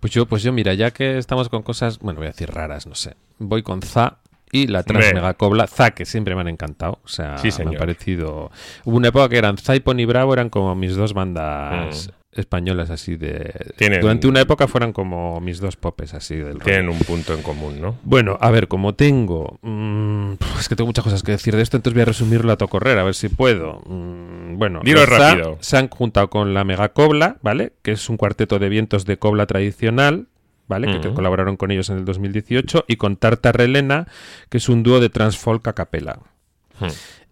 Pues 0.01 0.13
yo, 0.13 0.27
pues 0.27 0.43
yo, 0.43 0.53
mira, 0.53 0.75
ya 0.75 0.91
que 0.91 1.19
estamos 1.19 1.49
con 1.49 1.63
cosas, 1.63 1.99
bueno, 1.99 2.19
voy 2.19 2.27
a 2.27 2.31
decir 2.33 2.51
raras, 2.51 2.87
no 2.87 2.95
sé. 2.95 3.17
Voy 3.39 3.63
con 3.63 3.81
Za 3.83 4.19
y 4.55 4.69
la 4.69 4.83
Trans 4.85 5.05
Hombre. 5.07 5.21
Mega 5.21 5.35
Cobla. 5.35 5.67
Za, 5.67 5.91
que 5.91 6.05
siempre 6.05 6.35
me 6.35 6.43
han 6.43 6.49
encantado. 6.49 7.01
O 7.05 7.09
sea, 7.09 7.39
Sí, 7.39 7.49
me 7.65 7.75
ha 7.75 7.79
parecido. 7.79 8.51
Hubo 8.85 8.97
una 8.97 9.09
época 9.09 9.29
que 9.29 9.37
eran 9.39 9.59
Za 9.59 9.75
y 9.75 9.81
Bravo, 10.05 10.33
eran 10.33 10.49
como 10.49 10.75
mis 10.77 10.95
dos 10.95 11.13
bandas 11.13 12.11
españolas 12.31 12.91
así 12.91 13.17
de. 13.17 13.53
Mm. 13.55 13.77
Tienen- 13.77 14.01
Durante 14.01 14.27
una 14.27 14.41
época 14.41 14.67
fueran 14.69 14.93
como 14.93 15.41
mis 15.41 15.61
dos 15.61 15.77
popes 15.77 16.15
así 16.15 16.37
del 16.37 16.55
rollo. 16.55 16.65
Tienen 16.65 16.89
un 16.89 16.99
punto 16.99 17.35
en 17.35 17.43
común, 17.43 17.81
¿no? 17.81 17.97
Bueno, 18.05 18.39
a 18.41 18.51
ver, 18.51 18.69
como 18.69 18.95
tengo. 18.95 19.59
mm, 19.63 20.33
es 20.59 20.69
que 20.69 20.77
tengo 20.77 20.87
muchas 20.87 21.05
cosas 21.05 21.23
que 21.23 21.33
decir 21.33 21.55
de 21.57 21.63
esto, 21.63 21.77
entonces 21.77 21.95
voy 21.95 22.03
a 22.03 22.07
resumirlo 22.07 22.53
a 22.53 22.57
tocorrer, 22.57 22.99
a 22.99 23.05
ver 23.05 23.15
si 23.15 23.29
puedo. 23.29 23.83
Mm, 23.87 24.57
bueno, 24.59 24.81
Dilo 24.85 25.05
rápido. 25.07 25.59
Se 25.61 25.77
han 25.77 25.89
juntado 25.89 26.29
con 26.31 26.55
la 26.55 26.65
Mega 26.65 26.89
Cobla, 26.91 27.37
¿vale? 27.43 27.73
Que 27.83 27.93
es 27.93 28.09
un 28.09 28.17
cuarteto 28.17 28.59
de 28.59 28.69
vientos 28.69 29.05
de 29.05 29.17
cobla 29.17 29.47
tradicional. 29.47 30.27
¿Vale? 30.67 31.01
Que- 31.01 31.13
colaboraron 31.13 31.57
con 31.57 31.71
ellos 31.71 31.91
en 31.91 31.99
el 31.99 32.05
2018 32.07 32.85
y 32.89 32.97
con 32.97 33.17
Tarta 33.17 33.53
Relena, 33.53 34.07
que 34.49 34.57
es 34.59 34.69
un 34.71 34.83
dúo 34.83 34.99
de 35.01 35.11
transfolk 35.11 35.67
a 35.69 35.75
capela. 35.75 36.21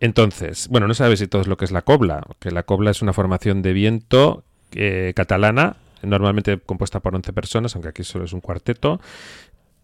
Entonces, 0.00 0.68
bueno, 0.68 0.86
no 0.88 0.94
sabes 0.94 1.18
si 1.18 1.26
todo 1.28 1.42
es 1.42 1.48
lo 1.48 1.56
que 1.56 1.64
es 1.64 1.72
la 1.72 1.82
cobla, 1.82 2.22
que 2.40 2.50
la 2.50 2.64
cobla 2.64 2.90
es 2.90 3.02
una 3.02 3.12
formación 3.12 3.62
de 3.62 3.72
viento 3.72 4.44
eh, 4.72 5.12
catalana, 5.14 5.76
normalmente 6.02 6.58
compuesta 6.58 7.00
por 7.00 7.14
11 7.14 7.32
personas, 7.32 7.74
aunque 7.74 7.88
aquí 7.90 8.04
solo 8.04 8.24
es 8.24 8.32
un 8.32 8.40
cuarteto, 8.40 9.00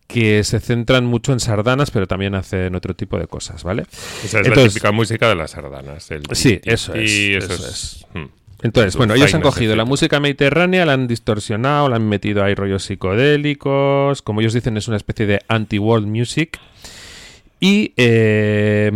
que 0.07 0.43
se 0.43 0.59
centran 0.61 1.05
mucho 1.05 1.33
en 1.33 1.41
sardanas, 1.41 1.91
pero 1.91 2.07
también 2.07 2.35
hacen 2.35 2.75
otro 2.75 2.95
tipo 2.95 3.19
de 3.19 3.27
cosas, 3.27 3.63
¿vale? 3.63 3.85
Esa 4.25 4.41
es 4.41 4.49
la 4.49 4.55
típica 4.75 4.91
música 4.93 5.29
de 5.29 5.35
las 5.37 5.51
sardanas. 5.53 6.11
el 6.11 6.23
Sí, 6.33 6.61
eso 6.65 6.95
es, 6.95 7.11
eso 7.13 7.53
eso 7.53 7.67
es. 7.67 7.71
es. 7.71 8.07
Hmm. 8.15 8.27
Entonces, 8.63 8.97
bueno, 8.97 9.15
ellos 9.15 9.33
han 9.35 9.41
cogido 9.41 9.77
la 9.77 9.85
música 9.85 10.19
mediterránea, 10.19 10.85
la 10.85 10.95
han 10.95 11.07
distorsionado, 11.07 11.89
la 11.89 11.97
han 11.97 12.09
metido 12.09 12.43
ahí 12.43 12.55
rollos 12.55 12.83
psicodélicos, 12.83 14.23
como 14.23 14.41
ellos 14.41 14.53
dicen, 14.53 14.77
es 14.77 14.89
una 14.89 14.97
especie 14.97 15.27
de 15.27 15.43
anti-world 15.49 16.09
music. 16.09 16.59
Y 17.61 17.93
eh, 17.97 18.89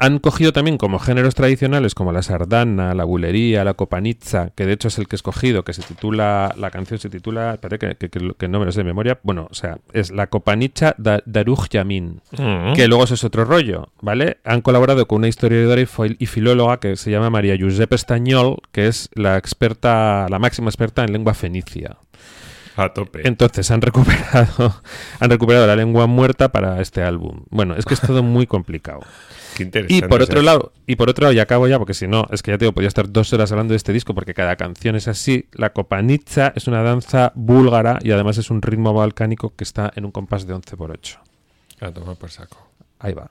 han 0.00 0.18
cogido 0.18 0.52
también 0.52 0.76
como 0.76 0.98
géneros 0.98 1.36
tradicionales 1.36 1.94
como 1.94 2.10
la 2.10 2.22
sardana, 2.22 2.94
la 2.94 3.04
bulería, 3.04 3.62
la 3.62 3.74
copanizza, 3.74 4.50
que 4.56 4.66
de 4.66 4.72
hecho 4.72 4.88
es 4.88 4.98
el 4.98 5.06
que 5.06 5.14
he 5.14 5.18
escogido, 5.18 5.62
que 5.62 5.72
se 5.72 5.82
titula, 5.82 6.52
la 6.58 6.70
canción 6.72 6.98
se 6.98 7.08
titula, 7.08 7.54
espérate 7.54 7.96
que, 7.96 8.08
que- 8.36 8.48
no 8.48 8.58
me 8.58 8.66
lo 8.66 8.72
sé 8.72 8.80
de 8.80 8.84
memoria, 8.84 9.20
bueno, 9.22 9.46
o 9.50 9.54
sea, 9.54 9.78
es 9.92 10.10
la 10.10 10.26
copanizza 10.26 10.94
da, 10.98 11.22
Daruj 11.26 11.68
Yamin, 11.70 12.20
Mm. 12.36 12.72
que 12.74 12.88
luego 12.88 13.04
eso 13.04 13.14
es 13.14 13.22
otro 13.22 13.44
rollo, 13.44 13.88
¿vale? 14.00 14.38
Han 14.44 14.62
colaborado 14.62 15.06
con 15.06 15.18
una 15.18 15.28
historiadora 15.28 15.80
y, 15.80 15.86
y 16.18 16.26
filóloga 16.26 16.80
que 16.80 16.96
se 16.96 17.10
llama 17.12 17.30
María 17.30 17.56
Josep 17.58 17.92
Estañol, 17.92 18.56
que 18.72 18.88
es 18.88 19.10
la 19.14 19.36
experta, 19.38 20.26
la 20.28 20.38
máxima 20.40 20.68
experta 20.70 21.04
en 21.04 21.12
lengua 21.12 21.34
fenicia. 21.34 21.98
A 22.76 22.92
tope. 22.92 23.26
Entonces 23.26 23.70
han 23.70 23.82
recuperado, 23.82 24.82
han 25.20 25.30
recuperado 25.30 25.66
la 25.66 25.76
lengua 25.76 26.06
muerta 26.06 26.50
para 26.50 26.80
este 26.80 27.02
álbum. 27.02 27.44
Bueno, 27.50 27.74
es 27.76 27.84
que 27.84 27.94
es 27.94 28.00
todo 28.00 28.22
muy 28.22 28.46
complicado. 28.46 29.00
Qué 29.54 29.64
interesante. 29.64 30.06
Y 30.06 30.08
por 30.08 30.22
otro 30.22 30.40
lado, 30.40 30.72
y 30.86 30.96
por 30.96 31.10
otro 31.10 31.24
lado, 31.24 31.34
y 31.34 31.38
acabo 31.38 31.68
ya, 31.68 31.78
porque 31.78 31.92
si 31.92 32.06
no, 32.06 32.26
es 32.30 32.42
que 32.42 32.52
ya 32.52 32.58
te 32.58 32.64
digo, 32.64 32.72
podía 32.72 32.88
estar 32.88 33.10
dos 33.10 33.32
horas 33.34 33.52
hablando 33.52 33.72
de 33.72 33.76
este 33.76 33.92
disco, 33.92 34.14
porque 34.14 34.32
cada 34.32 34.56
canción 34.56 34.96
es 34.96 35.08
así. 35.08 35.46
La 35.52 35.74
copanitza 35.74 36.52
es 36.56 36.68
una 36.68 36.82
danza 36.82 37.32
búlgara 37.34 37.98
y 38.02 38.12
además 38.12 38.38
es 38.38 38.50
un 38.50 38.62
ritmo 38.62 38.94
balcánico 38.94 39.54
que 39.54 39.64
está 39.64 39.92
en 39.94 40.06
un 40.06 40.10
compás 40.10 40.46
de 40.46 40.54
11 40.54 40.76
por 40.76 40.90
8. 40.90 41.20
A 41.80 41.90
tomar 41.90 42.16
por 42.16 42.30
saco. 42.30 42.56
Ahí 42.98 43.12
va. 43.12 43.30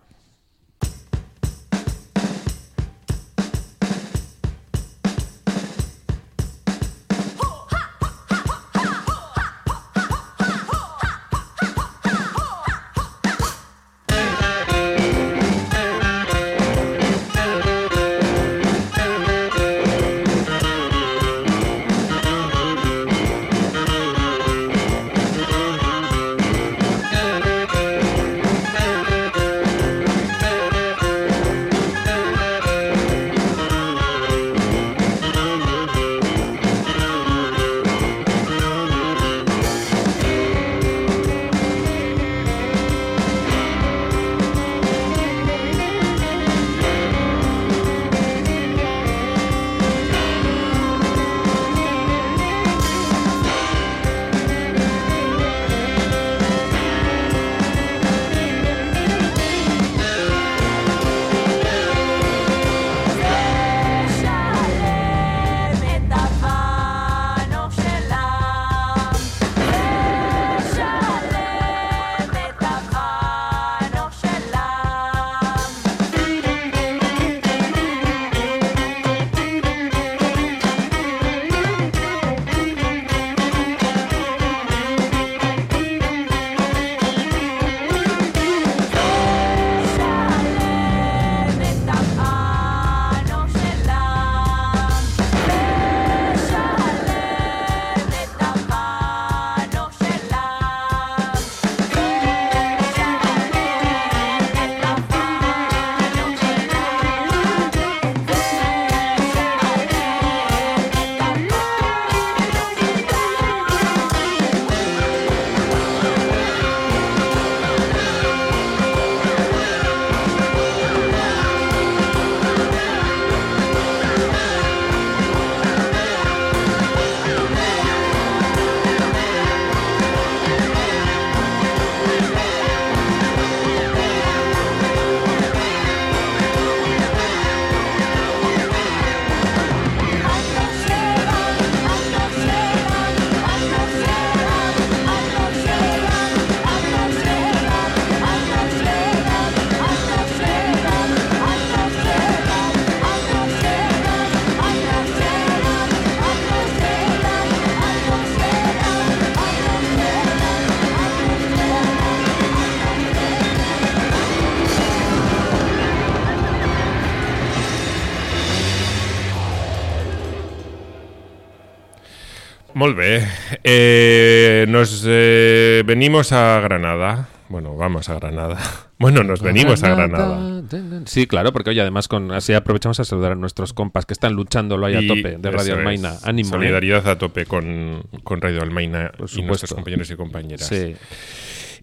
Molt 172.81 172.97
bé. 172.97 173.23
Eh, 173.63 174.65
nos 174.67 175.05
eh, 175.07 175.83
venimos 175.85 176.31
a 176.31 176.59
Granada. 176.61 177.29
Bueno, 177.47 177.75
vamos 177.75 178.09
a 178.09 178.15
Granada. 178.15 178.57
Bueno, 179.01 179.23
nos 179.23 179.41
venimos 179.41 179.81
a 179.83 179.95
Granada. 179.95 180.61
Sí, 181.05 181.25
claro, 181.25 181.51
porque 181.51 181.71
oye, 181.71 181.81
además 181.81 182.07
con 182.07 182.31
así 182.31 182.53
aprovechamos 182.53 182.99
a 182.99 183.03
saludar 183.03 183.31
a 183.31 183.35
nuestros 183.35 183.73
compas 183.73 184.05
que 184.05 184.13
están 184.13 184.33
luchándolo 184.33 184.85
ahí 184.85 184.93
a 184.93 185.07
tope 185.07 185.37
de 185.39 185.51
Radio 185.51 185.73
Almaina. 185.73 186.17
Ánimo. 186.23 186.49
¿eh? 186.49 186.51
Solidaridad 186.51 187.07
a 187.07 187.17
tope 187.17 187.47
con, 187.47 188.03
con 188.23 188.41
Radio 188.41 188.61
Almaina 188.61 189.11
y 189.35 189.41
nuestros 189.41 189.73
compañeros 189.73 190.11
y 190.11 190.15
compañeras. 190.15 190.67
Sí. 190.67 190.95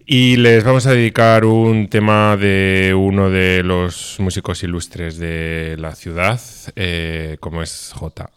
Y 0.05 0.37
les 0.37 0.63
vamos 0.63 0.85
a 0.85 0.93
dedicar 0.93 1.43
un 1.43 1.89
tema 1.89 2.37
de 2.37 2.95
uno 2.97 3.29
de 3.29 3.63
los 3.63 4.15
músicos 4.19 4.63
ilustres 4.63 5.17
de 5.17 5.75
la 5.77 5.95
ciudad, 5.95 6.39
eh, 6.77 7.35
como 7.41 7.61
es 7.61 7.91
J. 7.93 8.29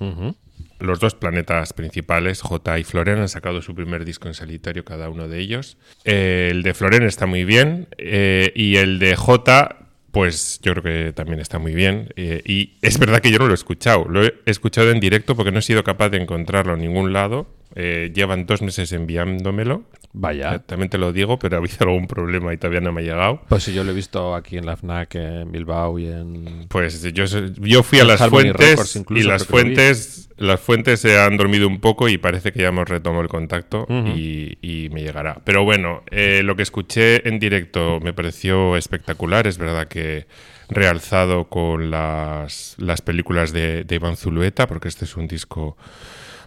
Ujú. 0.00 0.34
Los 0.78 1.00
dos 1.00 1.14
planetas 1.14 1.72
principales, 1.72 2.42
J 2.42 2.78
y 2.78 2.84
Floren, 2.84 3.18
han 3.18 3.28
sacado 3.28 3.62
su 3.62 3.74
primer 3.74 4.04
disco 4.04 4.28
en 4.28 4.34
solitario 4.34 4.84
cada 4.84 5.08
uno 5.08 5.26
de 5.28 5.38
ellos. 5.40 5.78
Eh, 6.04 6.48
el 6.50 6.62
de 6.62 6.74
Floren 6.74 7.02
está 7.02 7.26
muy 7.26 7.44
bien 7.44 7.88
eh, 7.96 8.52
y 8.54 8.76
el 8.76 8.98
de 8.98 9.16
J, 9.16 9.76
pues 10.10 10.60
yo 10.62 10.72
creo 10.74 10.82
que 10.82 11.12
también 11.12 11.40
está 11.40 11.58
muy 11.58 11.74
bien. 11.74 12.08
Eh, 12.16 12.42
y 12.44 12.74
es 12.82 12.98
verdad 12.98 13.20
que 13.20 13.30
yo 13.30 13.38
no 13.38 13.46
lo 13.46 13.52
he 13.52 13.54
escuchado, 13.54 14.06
lo 14.08 14.22
he 14.24 14.34
escuchado 14.44 14.90
en 14.90 15.00
directo 15.00 15.34
porque 15.34 15.50
no 15.50 15.60
he 15.60 15.62
sido 15.62 15.82
capaz 15.82 16.10
de 16.10 16.18
encontrarlo 16.18 16.74
en 16.74 16.80
ningún 16.80 17.12
lado. 17.12 17.46
Eh, 17.78 18.10
llevan 18.14 18.46
dos 18.46 18.62
meses 18.62 18.90
enviándomelo. 18.92 19.84
Vaya. 20.14 20.54
Eh, 20.54 20.60
También 20.64 20.88
te 20.88 20.96
lo 20.96 21.12
digo, 21.12 21.38
pero 21.38 21.56
ha 21.56 21.58
habido 21.58 21.76
algún 21.80 22.06
problema 22.06 22.54
y 22.54 22.56
todavía 22.56 22.80
no 22.80 22.90
me 22.90 23.02
ha 23.02 23.04
llegado. 23.04 23.42
Pues 23.50 23.64
sí, 23.64 23.74
yo 23.74 23.84
lo 23.84 23.90
he 23.90 23.94
visto 23.94 24.34
aquí 24.34 24.56
en 24.56 24.64
la 24.64 24.78
FNAC, 24.78 25.14
en 25.16 25.52
Bilbao 25.52 25.98
y 25.98 26.06
en... 26.06 26.66
Pues 26.70 27.02
yo, 27.12 27.24
yo 27.26 27.82
fui 27.82 28.00
a 28.00 28.04
las 28.04 28.22
Harmony 28.22 28.52
fuentes 28.54 29.04
y 29.10 29.22
las 29.24 29.44
fuentes, 29.44 30.30
las 30.38 30.58
fuentes 30.58 31.00
se 31.00 31.20
han 31.20 31.36
dormido 31.36 31.68
un 31.68 31.80
poco 31.80 32.08
y 32.08 32.16
parece 32.16 32.50
que 32.50 32.60
ya 32.60 32.68
hemos 32.68 32.88
retomado 32.88 33.20
el 33.22 33.28
contacto 33.28 33.86
y, 33.90 34.56
y 34.62 34.88
me 34.88 35.02
llegará. 35.02 35.42
Pero 35.44 35.64
bueno, 35.64 36.02
eh, 36.10 36.40
lo 36.42 36.56
que 36.56 36.62
escuché 36.62 37.28
en 37.28 37.38
directo 37.38 38.00
me 38.00 38.14
pareció 38.14 38.78
espectacular. 38.78 39.46
Es 39.46 39.58
verdad 39.58 39.86
que 39.86 40.26
realzado 40.70 41.44
con 41.50 41.90
las, 41.90 42.74
las 42.78 43.02
películas 43.02 43.52
de, 43.52 43.84
de 43.84 43.94
Iván 43.96 44.16
Zulueta, 44.16 44.66
porque 44.66 44.88
este 44.88 45.04
es 45.04 45.14
un 45.16 45.28
disco 45.28 45.76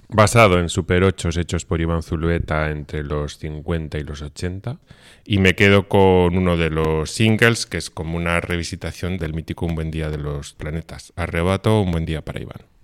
basado 0.10 0.60
en 0.60 0.69
Super 0.69 1.04
8 1.04 1.30
hechos 1.39 1.65
por 1.65 1.80
Iván 1.80 2.02
Zulueta 2.02 2.72
entre 2.72 3.04
los 3.04 3.38
50 3.38 3.98
y 4.00 4.04
los 4.04 4.22
80. 4.22 4.80
Y 5.24 5.38
me 5.38 5.56
quedo 5.56 5.88
con 5.88 6.36
uno 6.38 6.58
de 6.58 6.72
los 6.72 7.12
singles, 7.12 7.65
que 7.65 7.78
es 7.78 7.89
como 7.89 8.17
una 8.17 8.41
revisitación 8.41 9.17
del 9.17 9.34
mítico 9.34 9.65
Un 9.65 9.76
buen 9.76 9.91
día 9.91 10.10
de 10.10 10.17
los 10.17 10.54
planetas. 10.54 11.13
Arrebato, 11.15 11.82
un 11.82 11.91
buen 11.91 12.06
día 12.06 12.24
para 12.24 12.41
Iván. 12.41 12.79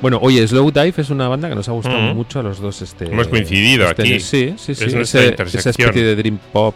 Bueno, 0.00 0.18
oye, 0.22 0.46
Slow 0.46 0.70
Dive 0.70 0.94
es 0.96 1.10
una 1.10 1.28
banda 1.28 1.48
que 1.48 1.54
nos 1.54 1.68
ha 1.68 1.72
gustado 1.72 1.98
Mm. 1.98 2.16
mucho 2.16 2.40
a 2.40 2.42
los 2.42 2.58
dos. 2.60 2.80
Este, 2.82 3.06
Hemos 3.06 3.28
coincidido 3.28 3.86
este 3.88 4.02
aquí. 4.02 4.12
año. 4.12 4.20
Sí, 4.20 4.54
sí, 4.56 4.74
sí. 4.74 4.84
Es 4.84 4.94
ese- 4.94 5.34
esa 5.42 5.70
especie 5.70 6.02
de 6.02 6.16
dream 6.16 6.38
pop. 6.52 6.74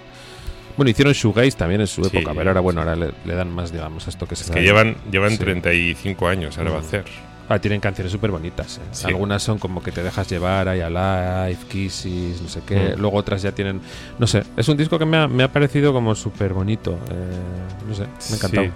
Bueno, 0.77 0.91
hicieron 0.91 1.13
shoegaze 1.15 1.53
también 1.53 1.81
en 1.81 1.87
su 1.87 2.03
Sí, 2.05 2.17
época, 2.17 2.35
pero 2.37 2.51
ahora 2.51 2.61
bueno, 2.61 2.81
ahora 2.81 2.97
le, 2.97 3.13
le 3.25 3.35
dan 3.35 3.51
más, 3.55 3.73
digamos, 3.73 4.07
a 4.07 4.11
esto 4.11 4.27
que 4.27 4.35
se 4.37 4.45
Es 4.45 4.51
que 4.51 4.61
llevan, 4.61 4.97
llevan 5.11 5.31
Sí. 5.31 5.39
35 5.39 6.27
años, 6.29 6.59
ahora 6.59 6.71
va 6.73 6.79
a 6.79 6.81
Mm. 6.81 6.85
hacer. 6.85 7.05
Ah, 7.49 7.59
tienen 7.59 7.79
canciones 7.81 8.11
súper 8.11 8.31
bonitas. 8.31 8.79
¿eh? 8.79 8.81
Sí. 8.91 9.07
Algunas 9.07 9.43
son 9.43 9.59
como 9.59 9.83
que 9.83 9.93
te 9.93 10.03
dejas 10.03 10.29
llevar, 10.29 10.67
hay 10.69 10.81
Alive, 10.81 11.59
Kisses, 11.71 12.41
no 12.43 12.49
sé 12.49 12.61
qué. 12.67 12.95
Mm. 12.97 13.01
Luego 13.01 13.19
otras 13.19 13.43
ya 13.43 13.53
tienen. 13.53 13.81
No 14.19 14.27
sé, 14.27 14.43
es 14.57 14.67
un 14.69 14.77
disco 14.79 14.99
que 14.99 15.05
me 15.05 15.17
ha, 15.19 15.29
me 15.29 15.45
ha 15.45 15.53
parecido 15.53 15.93
como 15.93 16.15
súper 16.15 16.53
bonito. 16.55 16.99
eh, 17.11 17.87
no 17.89 17.95
sé, 17.95 18.03
me 18.03 18.09
ha 18.33 18.37
encantado. 18.37 18.67
Sí. 18.67 18.73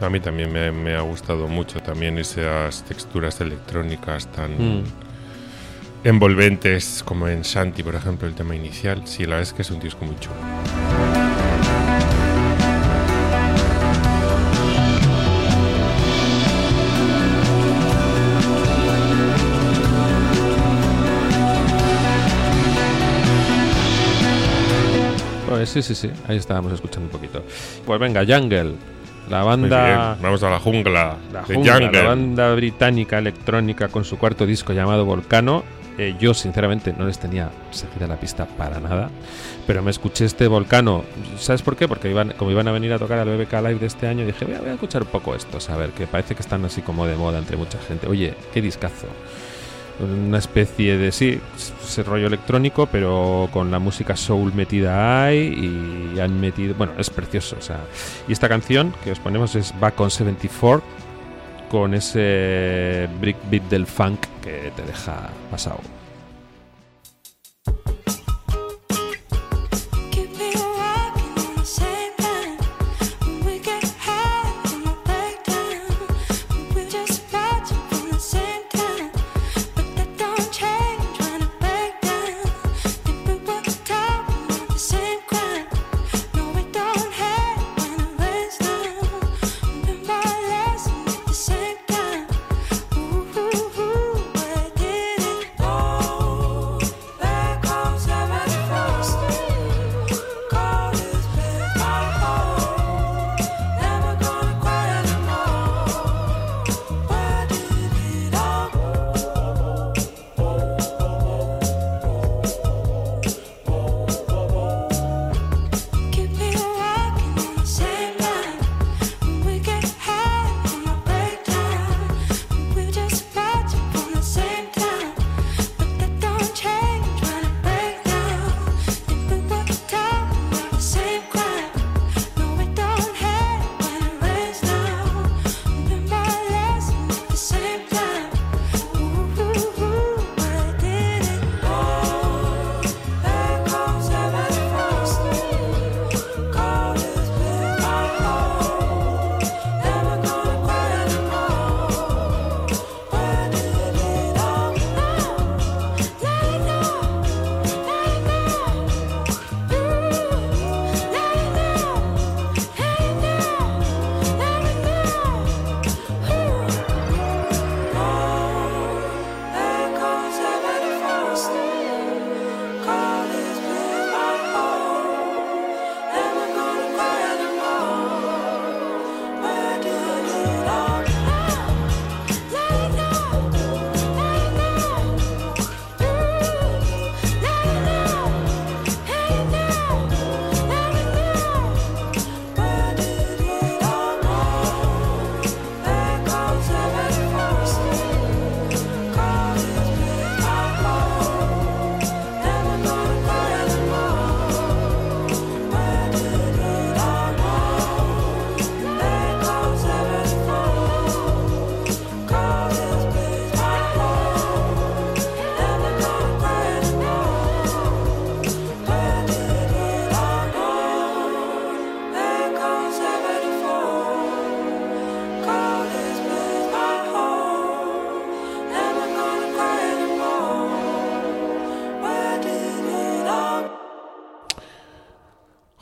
A 0.00 0.08
mí 0.08 0.18
también 0.18 0.50
me, 0.50 0.72
me 0.72 0.94
ha 0.94 1.02
gustado 1.02 1.46
mucho 1.46 1.80
también 1.80 2.16
esas 2.18 2.82
texturas 2.84 3.40
electrónicas 3.40 4.26
tan 4.32 4.80
Mm. 4.80 4.84
envolventes 6.04 7.02
como 7.04 7.28
en 7.28 7.42
Shanti, 7.42 7.82
por 7.82 7.94
ejemplo, 7.94 8.26
el 8.26 8.34
tema 8.34 8.56
inicial. 8.56 9.02
Sí, 9.06 9.24
la 9.24 9.36
verdad 9.36 9.42
es 9.42 9.52
que 9.52 9.62
es 9.62 9.70
un 9.70 9.80
disco 9.80 10.04
muy 10.06 10.16
chulo. 10.18 10.36
Pues 25.48 25.68
sí, 25.68 25.82
sí, 25.82 25.94
sí, 25.94 26.10
ahí 26.28 26.36
estábamos 26.36 26.72
escuchando 26.72 27.06
un 27.06 27.10
poquito. 27.12 27.44
Pues 27.84 27.98
venga, 28.00 28.24
Jungle, 28.24 28.74
la 29.30 29.44
banda. 29.44 30.18
Vamos 30.20 30.42
a 30.42 30.50
la 30.50 30.58
jungla 30.58 31.16
La, 31.32 31.42
jungla, 31.44 31.80
la 31.80 32.02
banda 32.02 32.54
británica 32.54 33.18
electrónica 33.18 33.88
con 33.88 34.04
su 34.04 34.18
cuarto 34.18 34.44
disco 34.44 34.72
llamado 34.72 35.04
Volcano. 35.04 35.62
Eh, 35.98 36.16
yo, 36.18 36.32
sinceramente, 36.34 36.94
no 36.96 37.06
les 37.06 37.18
tenía 37.18 37.50
seguida 37.70 38.06
la 38.06 38.16
pista 38.16 38.46
para 38.46 38.80
nada. 38.80 39.10
Pero 39.66 39.82
me 39.82 39.90
escuché 39.90 40.24
este 40.24 40.48
Volcano. 40.48 41.04
¿Sabes 41.38 41.62
por 41.62 41.76
qué? 41.76 41.86
Porque 41.88 42.10
iban, 42.10 42.32
como 42.36 42.50
iban 42.50 42.66
a 42.68 42.72
venir 42.72 42.92
a 42.92 42.98
tocar 42.98 43.18
al 43.18 43.28
BBK 43.28 43.52
Live 43.52 43.78
de 43.78 43.86
este 43.86 44.06
año, 44.06 44.24
dije, 44.24 44.44
voy 44.44 44.54
a, 44.54 44.60
voy 44.60 44.70
a 44.70 44.74
escuchar 44.74 45.02
un 45.02 45.08
poco 45.08 45.34
esto, 45.34 45.58
a 45.70 45.76
ver, 45.76 45.90
que 45.90 46.06
parece 46.06 46.34
que 46.34 46.42
están 46.42 46.64
así 46.64 46.80
como 46.82 47.06
de 47.06 47.16
moda 47.16 47.38
entre 47.38 47.56
mucha 47.56 47.78
gente. 47.86 48.06
Oye, 48.06 48.34
qué 48.52 48.62
discazo. 48.62 49.06
Una 50.00 50.38
especie 50.38 50.96
de, 50.96 51.12
sí, 51.12 51.38
ese 51.84 52.02
rollo 52.02 52.26
electrónico, 52.26 52.86
pero 52.86 53.50
con 53.52 53.70
la 53.70 53.78
música 53.78 54.16
soul 54.16 54.54
metida 54.54 55.24
ahí 55.24 56.14
y 56.14 56.20
han 56.20 56.40
metido, 56.40 56.74
bueno, 56.74 56.94
es 56.96 57.10
precioso, 57.10 57.56
o 57.58 57.62
sea, 57.62 57.80
y 58.26 58.32
esta 58.32 58.48
canción 58.48 58.94
que 59.04 59.12
os 59.12 59.18
ponemos 59.18 59.54
es 59.56 59.78
Back 59.78 60.00
on 60.00 60.10
74 60.10 60.82
con 61.70 61.94
ese 61.94 63.08
brick 63.20 63.36
beat 63.50 63.64
del 63.64 63.86
funk 63.86 64.20
que 64.42 64.72
te 64.74 64.82
deja 64.82 65.30
pasado. 65.50 65.80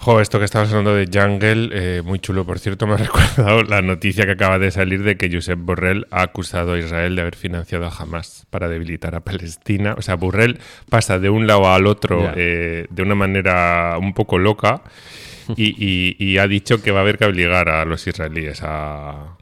Jo, 0.08 0.20
esto 0.22 0.38
que 0.38 0.46
estabas 0.46 0.70
hablando 0.70 0.94
de 0.94 1.06
Jungle, 1.12 1.68
eh, 1.70 2.02
muy 2.02 2.18
chulo, 2.18 2.46
por 2.46 2.58
cierto, 2.58 2.86
me 2.86 2.94
ha 2.94 2.96
recordado 3.08 3.62
la 3.64 3.82
noticia 3.82 4.24
que 4.24 4.32
acaba 4.32 4.58
de 4.58 4.70
salir 4.70 5.02
de 5.02 5.18
que 5.18 5.28
Josep 5.30 5.58
Borrell 5.60 6.06
ha 6.10 6.22
acusado 6.22 6.72
a 6.72 6.78
Israel 6.78 7.14
de 7.14 7.20
haber 7.20 7.36
financiado 7.36 7.84
a 7.84 7.90
Hamas 7.90 8.46
para 8.48 8.68
debilitar 8.68 9.14
a 9.14 9.20
Palestina. 9.20 9.94
O 9.98 10.00
sea, 10.02 10.14
Borrell 10.14 10.60
pasa 10.88 11.18
de 11.18 11.28
un 11.28 11.46
lado 11.46 11.70
al 11.70 11.86
otro 11.86 12.22
eh, 12.36 12.86
de 12.88 13.02
una 13.02 13.14
manera 13.14 13.98
un 14.00 14.14
poco 14.14 14.38
loca 14.38 14.82
y, 15.56 15.74
y- 15.76 16.16
y 16.18 16.38
ha 16.38 16.46
dicho 16.46 16.80
que 16.82 16.90
va 16.90 17.00
a 17.00 17.02
haber 17.02 17.18
que 17.18 17.26
obligar 17.26 17.68
a 17.68 17.84
los 17.84 18.06
israelíes 18.06 18.62
a, 18.62 19.36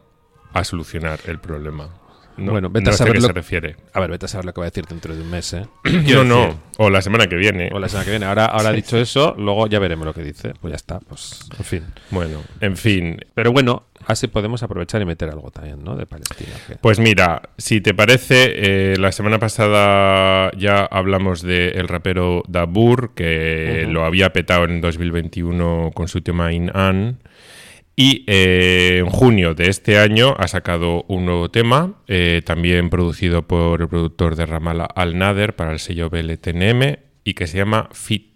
a 0.53 0.65
solucionar 0.65 1.21
el 1.29 1.39
problema. 1.39 1.91
No, 2.39 2.53
bueno, 2.53 2.69
vete 2.71 2.85
no 2.85 2.91
a 2.91 2.93
sé 2.93 2.99
saber 2.99 3.15
qué 3.15 3.21
lo 3.21 3.27
se 3.29 3.33
refiere. 3.33 3.77
A 3.93 4.01
ver, 4.01 4.11
vete 4.11 4.27
a 4.27 4.29
saber 4.29 4.45
lo 4.45 4.53
que 4.55 4.61
va 4.61 4.67
a 4.67 4.71
decir 4.71 4.85
dentro 4.87 5.15
de 5.15 5.23
un 5.23 5.31
mes, 5.31 5.53
¿eh? 5.55 5.67
No, 5.85 6.03
Quiero 6.05 6.25
no. 6.25 6.61
O 6.79 6.91
la 6.91 7.01
semana 7.03 7.27
que 7.27 7.37
viene. 7.37 7.71
O 7.73 7.79
la 7.79 7.89
semana 7.89 8.05
que 8.05 8.11
viene. 8.11 8.27
Ahora, 8.27 8.47
ahora 8.47 8.73
dicho 8.73 8.99
eso, 8.99 9.35
luego 9.39 9.67
ya 9.67 9.79
veremos 9.79 10.05
lo 10.07 10.13
que 10.15 10.23
dice. 10.23 10.53
Pues 10.61 10.73
ya 10.73 10.77
está, 10.77 11.01
pues, 11.01 11.49
en 11.59 11.65
fin. 11.65 11.83
Bueno, 12.11 12.43
en 12.61 12.77
fin. 12.77 13.19
Pero 13.35 13.53
bueno, 13.53 13.85
así 14.07 14.27
podemos 14.27 14.63
aprovechar 14.63 15.01
y 15.01 15.07
meter 15.07 15.31
algo 15.31 15.51
también, 15.51 15.83
¿no? 15.83 15.97
De 15.97 16.05
Palestina. 16.07 16.53
que- 16.69 16.77
Pues 16.77 16.99
mira, 16.99 17.43
si 17.57 17.81
te 17.81 17.95
parece, 17.95 18.93
eh, 18.93 18.97
la 18.99 19.13
semana 19.13 19.39
pasada 19.39 20.51
ya 20.59 20.85
hablamos 20.85 21.41
del 21.43 21.89
rapero 21.89 22.43
Dabur, 22.49 23.15
que 23.15 23.87
lo 23.89 24.05
había 24.05 24.33
petado 24.33 24.65
en 24.65 24.81
2021 24.83 25.91
con 25.95 26.09
su 26.09 26.21
tema 26.21 26.53
In 26.53 26.71
An. 26.75 27.19
Y 27.99 28.25
eh, 28.27 28.99
en 28.99 29.09
junio 29.09 29.55
de 29.55 29.71
este 29.71 29.99
año 29.99 30.35
ha 30.39 30.49
sacado 30.49 31.05
un 31.09 31.25
nuevo 31.25 31.51
tema, 31.51 31.95
eh, 32.07 32.43
también 32.45 32.91
producido 32.91 33.49
por 33.49 33.81
el 33.81 33.89
productor 33.89 34.37
de 34.37 34.45
Ramala 34.45 34.85
Al 34.85 35.17
Nader 35.17 35.57
para 35.57 35.73
el 35.73 35.79
sello 35.79 36.11
BLTNM 36.11 36.99
y 37.25 37.33
que 37.33 37.47
se 37.47 37.57
llama 37.57 37.89
Fit 37.93 38.35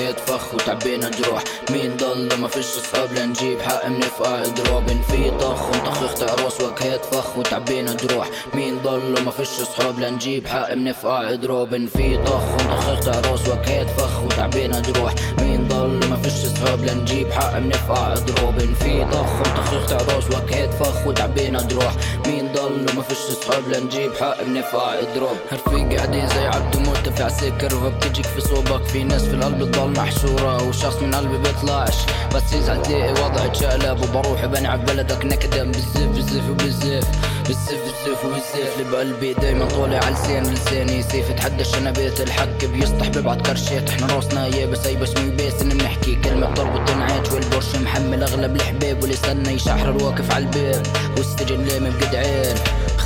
وكهت 0.00 0.20
فخ 0.20 0.54
وتعبينا 0.54 1.10
جروح. 1.10 1.42
مين 1.70 1.96
ضل 1.96 2.40
ما 2.40 2.48
فيش 2.48 2.64
صحاب 2.64 3.12
لنجيب 3.12 3.60
حق 3.60 3.86
منفقع 3.86 4.42
دروب 4.44 4.86
في 4.86 5.30
طخ 5.30 5.68
مطخخ 5.68 6.14
تعرس 6.14 6.60
وكهت 6.60 7.04
فخ 7.04 7.36
وتعبينا 7.38 7.94
جروح. 7.94 8.28
مين 8.54 8.78
ضل 8.82 9.22
ما 9.24 9.30
فيش 9.30 9.48
صحاب 9.48 10.00
لنجيب 10.00 10.46
حق 10.46 10.74
منفقع 10.74 11.34
دروب 11.34 11.86
في 11.86 12.16
طخ 12.16 12.42
مطخخ 12.54 13.00
تعرس 13.00 13.48
وكهت 13.48 13.90
فخ 13.90 14.22
وتعبينا 14.24 14.80
جروح. 14.80 15.14
مين 15.38 15.68
ضل 15.68 15.79
فيش 16.22 16.32
صحاب 16.32 16.84
لنجيب 16.84 17.32
حق 17.32 17.58
منفقع 17.58 18.14
دروب 18.14 18.58
في 18.58 19.04
طخ 19.12 19.40
مطخخ 19.40 19.86
تعرس 19.86 20.24
وكهت 20.30 20.74
فخ 20.74 21.06
وتعبينا 21.06 21.62
جروح 21.62 21.94
مين 22.26 22.52
ضل 22.52 22.96
ما 22.96 23.02
فيش 23.02 23.18
صحاب 23.18 23.62
لنجيب 23.68 24.12
حق 24.20 24.42
منفقع 24.42 25.00
دروب 25.14 25.36
رفيقي 25.52 25.98
عادي 25.98 26.26
زي 26.34 26.46
عبد 26.46 26.76
مرتفع 26.76 27.28
سكر 27.28 27.68
فبتجيك 27.70 28.26
في 28.26 28.40
صوبك. 28.40 28.84
في 28.84 29.04
ناس 29.04 29.22
في 29.24 29.34
القلب 29.34 29.72
تضل 29.72 29.90
محشورة 29.90 30.68
وشخص 30.68 30.96
من 31.02 31.14
قلبي 31.14 31.38
بيطلعش. 31.38 31.94
بس 32.34 32.52
يزعل 32.52 32.82
تلاقي 32.82 33.12
وضع 33.12 33.44
اتشقلب 33.44 34.02
وبروح 34.02 34.44
بنعب 34.44 34.84
بلدك. 34.86 35.24
نكدة 35.24 35.64
بالزيف 35.64 36.08
بالزيف 36.08 36.50
وبالزيف 36.50 37.04
بالزيف 37.46 37.80
بالزيف 37.80 38.24
وبالزيف 38.24 38.78
اللي 38.78 38.90
بقلبي 38.92 39.34
دايما 39.34 39.64
طالع 39.64 39.98
على 39.98 40.14
لسان 40.14 40.42
لساني. 40.54 41.02
سيف 41.02 41.30
اتحدى 41.30 41.62
الشنبات 41.62 42.20
الحك 42.20 42.64
بيسطح 42.64 43.08
ببعت 43.08 43.46
كرشات 43.46 43.88
إحنا 43.90 44.06
راسنا 44.06 44.46
يابس 44.46 44.86
اي 44.86 44.96
بس 44.96 45.16
مي 45.16 45.30
باسن 45.30 45.68
بنحكي 45.68 46.09
بيحكي 46.10 46.28
كلمة 46.28 46.50
بتربط 46.50 46.90
الدنعات 46.90 47.32
والبرش 47.32 47.76
محمل 47.76 48.22
أغلب 48.22 48.56
الحباب 48.56 49.00
واللي 49.02 49.14
استنى 49.14 49.52
يشحر 49.52 49.90
واقف 50.04 50.30
عالباب 50.32 50.86
والسجن 51.16 51.64
لامم 51.64 51.92
قد 52.00 52.14
عين 52.14 52.54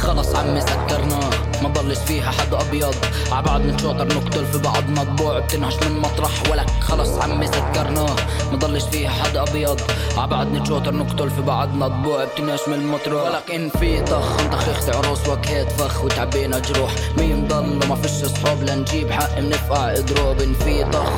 خلص 0.04 0.34
عمي 0.34 0.60
سكرنا. 0.60 1.20
ما 1.62 1.68
ضلش 1.68 1.98
فيها 1.98 2.30
حد 2.30 2.54
أبيض. 2.54 2.94
عبعد 3.32 3.60
نتشاطر 3.66 4.04
نقتل 4.14 4.46
في 4.46 4.58
بعضنا 4.58 5.04
طبوع 5.04 5.38
بتنهش 5.38 5.74
من 5.82 6.00
مطرح 6.00 6.30
ولك. 6.50 6.70
خلص 6.80 7.18
عمي 7.18 7.46
سكرنا. 7.46 8.06
ما 8.52 8.58
ضلش 8.58 8.84
فيها 8.84 9.10
حد 9.10 9.36
أبيض. 9.36 9.80
عبعد 10.16 10.52
نتشاطر 10.52 10.94
نقتل 10.94 11.30
في 11.30 11.42
بعضنا 11.42 11.88
طبوع 11.88 12.24
بتنهش 12.24 12.60
من 12.68 12.74
المطرح 12.74 13.22
ولك. 13.22 13.50
إن 13.54 13.68
في 13.68 14.00
طخ 14.00 14.40
أنت 14.40 14.54
عروس 14.96 15.28
وكهات 15.28 15.72
فخ. 15.72 16.04
وتعبينا 16.04 16.58
جروح 16.58 16.94
مين 17.18 17.48
ضل؟ 17.48 17.88
ما 17.88 17.94
فيش 17.94 18.10
صحاب 18.10 18.62
لنجيب 18.62 19.10
حق. 19.10 19.38
منفقع 19.38 19.92
إضراب. 19.92 20.40
إن 20.40 20.54
في 20.54 20.84
طخ 20.84 21.08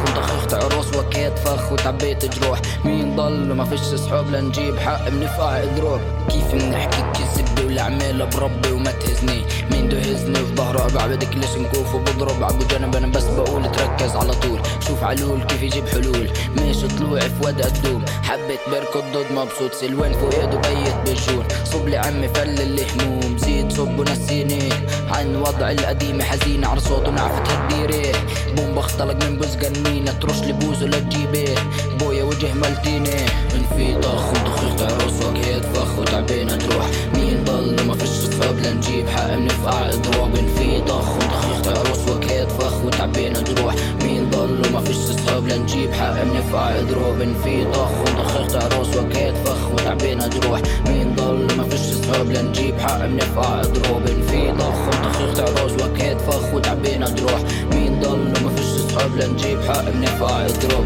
أنت 0.43 0.55
عروس 0.55 0.97
وكهات 0.97 1.39
فخ. 1.39 1.73
وتعبيت 1.73 2.39
جروح 2.39 2.61
مين 2.85 3.17
ضل؟ 3.17 3.53
ما 3.55 3.65
فيش 3.65 3.81
صحاب 3.81 4.31
لنجيب 4.31 4.79
حق. 4.79 5.09
منفقع 5.09 5.63
إضراب. 5.63 6.01
كيف 6.29 6.55
بنحكي 6.55 7.03
كذب 7.57 7.67
والعمالة 7.67 8.25
بربي 8.25 8.71
وما 8.73 8.91
تهزني. 8.91 9.43
مين 9.71 9.89
دهزني 9.89 10.35
في 10.35 10.55
ظهره 10.55 10.93
بعبدك 10.95 11.37
ليش 11.37 11.57
نكوف 11.57 11.95
وبضرب؟ 11.95 12.45
عبو 12.45 12.65
جنب 12.71 12.97
أنا 12.97 13.07
بس 13.07 13.25
بقول 13.25 13.73
تركز 13.73 14.17
على 14.17 14.33
طول. 14.33 14.61
شوف 14.87 15.05
علول 15.05 15.43
كيف 15.43 15.63
يجيب 15.63 15.89
حلول. 15.89 16.29
ماشي 16.57 16.89
طلوعي 16.89 17.21
في 17.21 17.45
واد 17.45 17.67
الدوم 17.67 18.05
حبيت 18.23 18.61
بركض 18.71 19.05
ضد 19.13 19.33
مبسوط. 19.33 19.73
سلوان 19.75 20.13
فوق 20.13 20.35
ايده 20.35 20.57
بيت 20.57 20.95
بالجون 21.07 21.45
صب 21.65 21.89
لي 21.89 21.97
عمي 21.97 22.29
فل 22.29 22.61
الهموم. 22.61 23.39
زيد 23.39 23.73
صب 23.73 23.99
ونسيني. 23.99 24.69
عن 25.11 25.37
وضع 25.37 25.71
القديم 25.71 26.23
حزين. 26.23 26.65
عرصوت 26.65 27.09
ونعفت 27.09 27.51
هالديري 27.51 28.13
بوم 28.57 28.75
بختلق 28.75 29.25
من 29.25 29.37
بوز 29.37 29.57
جنينة. 29.57 30.13
ترش 30.13 30.41
لي 30.41 30.53
بوزه 30.53 30.87
لتجيبي 30.87 31.55
بويا 32.01 32.25
وجه 32.25 32.55
ملتيني 32.55 33.17
من 33.55 33.67
في 33.77 34.01
طخ 34.03 34.31
وطخ 34.31 34.77
تعرس 34.77 35.25
وكيت 35.25 35.65
فخ 35.65 35.99
وتعبينا 35.99 36.57
تروح. 36.57 36.87
مين 37.15 37.45
ضلنا 37.47 37.83
ما 37.83 37.95
فيش 37.95 38.09
صدفة 38.09 38.51
بلا 38.51 38.73
نجيب. 38.73 39.09
حق 39.09 39.35
بنفقع 39.35 39.89
اضراب 39.89 40.35
في 40.59 40.81
ضخ 40.81 41.17
وتخيخ 41.17 41.63
تعرس 41.63 42.09
وكيد. 42.09 42.49
فخ 42.49 42.85
وتعبينا 42.85 43.41
جروح 43.41 43.75
مين 44.03 44.31
ضل 44.31 44.73
ما 44.73 44.81
فيش 44.81 44.97
صدفة 44.97 45.39
بلا 45.39 45.57
نجيب. 45.59 45.93
حق 45.93 46.23
بنفقع 46.23 46.79
اضراب 46.79 47.35
في 47.45 47.65
ضخ 47.65 47.91
وتخيخ 48.01 48.47
تعرس 48.53 48.97
وكيد. 48.97 49.35
فخ 49.45 49.71
وتعبينا 49.73 50.29
جروح 50.29 50.61
مين 50.89 51.15
ضل 51.15 51.57
ما 51.57 51.65
فيش 51.65 51.81
صدفة 51.81 52.23
بلا 52.23 52.43
نجيب. 52.43 52.79
حق 52.79 53.07
بنفقع 53.07 53.61
اضراب 53.61 54.07
في 54.31 54.53
ضخ 54.53 54.89
وتخيخ 54.89 55.35
تعرس 55.35 55.73
وكيد. 55.73 56.19
فخ 56.19 56.55
وتعبينا 56.55 57.11
جروح 57.11 57.41
مين 57.73 58.01
ضل 58.01 58.45
ما 58.45 58.51
فيش 58.57 58.67
صدفة 58.67 59.07
بلا 59.07 59.27
نجيب. 59.27 59.63
حق 59.63 59.91
بنفقع 59.91 60.47
اضراب 60.47 60.85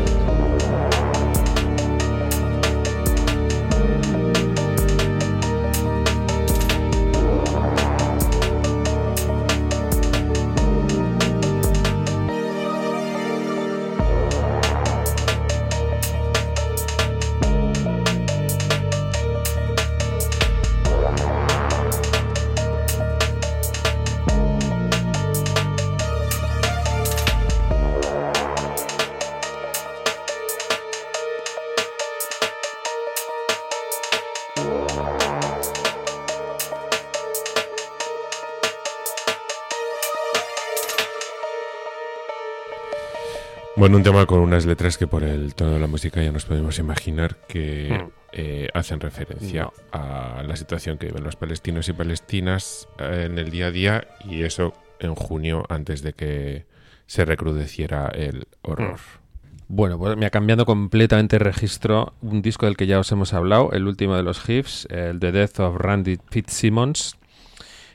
Bueno, 43.81 43.97
un 43.97 44.03
tema 44.03 44.27
con 44.27 44.41
unas 44.41 44.67
letras 44.67 44.99
que 44.99 45.07
por 45.07 45.25
el 45.25 45.55
tono 45.55 45.71
de 45.71 45.79
la 45.79 45.87
música 45.87 46.23
ya 46.23 46.31
nos 46.31 46.45
podemos 46.45 46.79
imaginar 46.79 47.39
que 47.49 47.89
Mm. 47.91 48.11
eh, 48.33 48.69
hacen 48.75 49.01
referencia 49.01 49.71
a 49.91 50.45
la 50.47 50.55
situación 50.55 50.99
que 50.99 51.07
viven 51.07 51.25
los 51.25 51.37
palestinos 51.37 51.89
y 51.89 51.95
palestinas 51.95 52.89
eh, 52.99 53.25
en 53.25 53.39
el 53.39 53.51
día 53.51 53.69
a 53.69 53.71
día 53.71 54.07
y 54.29 54.43
eso 54.43 54.75
en 54.99 55.15
junio 55.15 55.65
antes 55.71 56.03
de 56.03 56.13
que 56.13 56.67
se 57.07 57.25
recrudeciera 57.25 58.09
el 58.09 58.49
horror. 58.61 58.99
Bueno, 59.69 59.99
pues 59.99 60.15
me 60.15 60.27
ha 60.27 60.31
cambiado 60.31 60.67
completamente 60.67 61.37
el 61.37 61.41
registro 61.43 62.13
un 62.21 62.43
disco 62.43 62.67
del 62.67 62.77
que 62.77 62.87
ya 62.87 62.99
os 62.99 63.11
hemos 63.13 63.33
hablado, 63.33 63.73
el 63.73 63.87
último 63.87 64.15
de 64.15 64.23
los 64.23 64.41
GIFs, 64.41 64.87
el 64.91 65.21
The 65.21 65.33
Death 65.33 65.59
of 65.59 65.77
Randy 65.79 66.19
Fitzsimmons. 66.31 67.17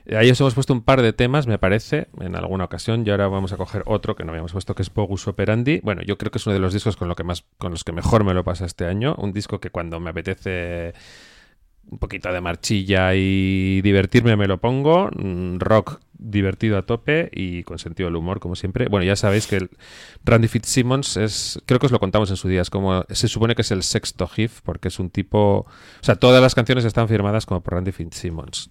Eh, 0.05 0.17
Ahí 0.17 0.29
os 0.29 0.39
hemos 0.39 0.53
puesto 0.53 0.73
un 0.73 0.81
par 0.81 1.01
de 1.01 1.13
temas, 1.13 1.47
me 1.47 1.57
parece, 1.57 2.07
en 2.19 2.35
alguna 2.35 2.65
ocasión, 2.65 3.03
y 3.05 3.09
ahora 3.09 3.27
vamos 3.27 3.53
a 3.53 3.57
coger 3.57 3.83
otro 3.85 4.15
que 4.15 4.23
no 4.23 4.31
habíamos 4.31 4.51
puesto, 4.51 4.75
que 4.75 4.81
es 4.81 4.93
Bogus 4.93 5.27
Operandi. 5.27 5.79
Bueno, 5.83 6.01
yo 6.03 6.17
creo 6.17 6.31
que 6.31 6.37
es 6.37 6.45
uno 6.45 6.53
de 6.53 6.59
los 6.59 6.73
discos 6.73 6.97
con, 6.97 7.07
lo 7.07 7.15
que 7.15 7.23
más, 7.23 7.45
con 7.57 7.71
los 7.71 7.83
que 7.83 7.91
mejor 7.91 8.23
me 8.23 8.33
lo 8.33 8.43
pasa 8.43 8.65
este 8.65 8.85
año. 8.85 9.15
Un 9.17 9.33
disco 9.33 9.59
que 9.59 9.69
cuando 9.69 9.99
me 9.99 10.09
apetece 10.11 10.93
un 11.87 11.99
poquito 11.99 12.31
de 12.31 12.41
marchilla 12.41 13.13
y 13.13 13.81
divertirme 13.81 14.35
me 14.35 14.47
lo 14.47 14.59
pongo. 14.59 15.09
Mm, 15.15 15.59
Rock 15.59 15.99
divertido 16.17 16.77
a 16.77 16.83
tope 16.83 17.29
y 17.33 17.63
con 17.63 17.79
sentido 17.79 18.07
del 18.07 18.15
humor, 18.15 18.39
como 18.39 18.55
siempre. 18.55 18.87
Bueno, 18.87 19.05
ya 19.05 19.15
sabéis 19.15 19.47
que 19.47 19.57
el 19.57 19.69
Randy 20.23 20.47
Fitzsimmons 20.47 21.17
es, 21.17 21.61
creo 21.65 21.79
que 21.79 21.85
os 21.87 21.91
lo 21.91 21.99
contamos 21.99 22.29
en 22.29 22.37
su 22.37 22.47
día, 22.47 22.61
es 22.61 22.69
como, 22.69 23.05
se 23.09 23.27
supone 23.27 23.53
que 23.53 23.61
es 23.61 23.71
el 23.71 23.83
sexto 23.83 24.27
GIF, 24.27 24.61
porque 24.61 24.87
es 24.87 24.99
un 24.99 25.09
tipo, 25.09 25.59
o 25.59 25.67
sea, 26.01 26.15
todas 26.15 26.41
las 26.41 26.55
canciones 26.55 26.85
están 26.85 27.07
firmadas 27.07 27.45
como 27.45 27.61
por 27.61 27.73
Randy 27.73 27.91
Fitzsimmons, 27.91 28.69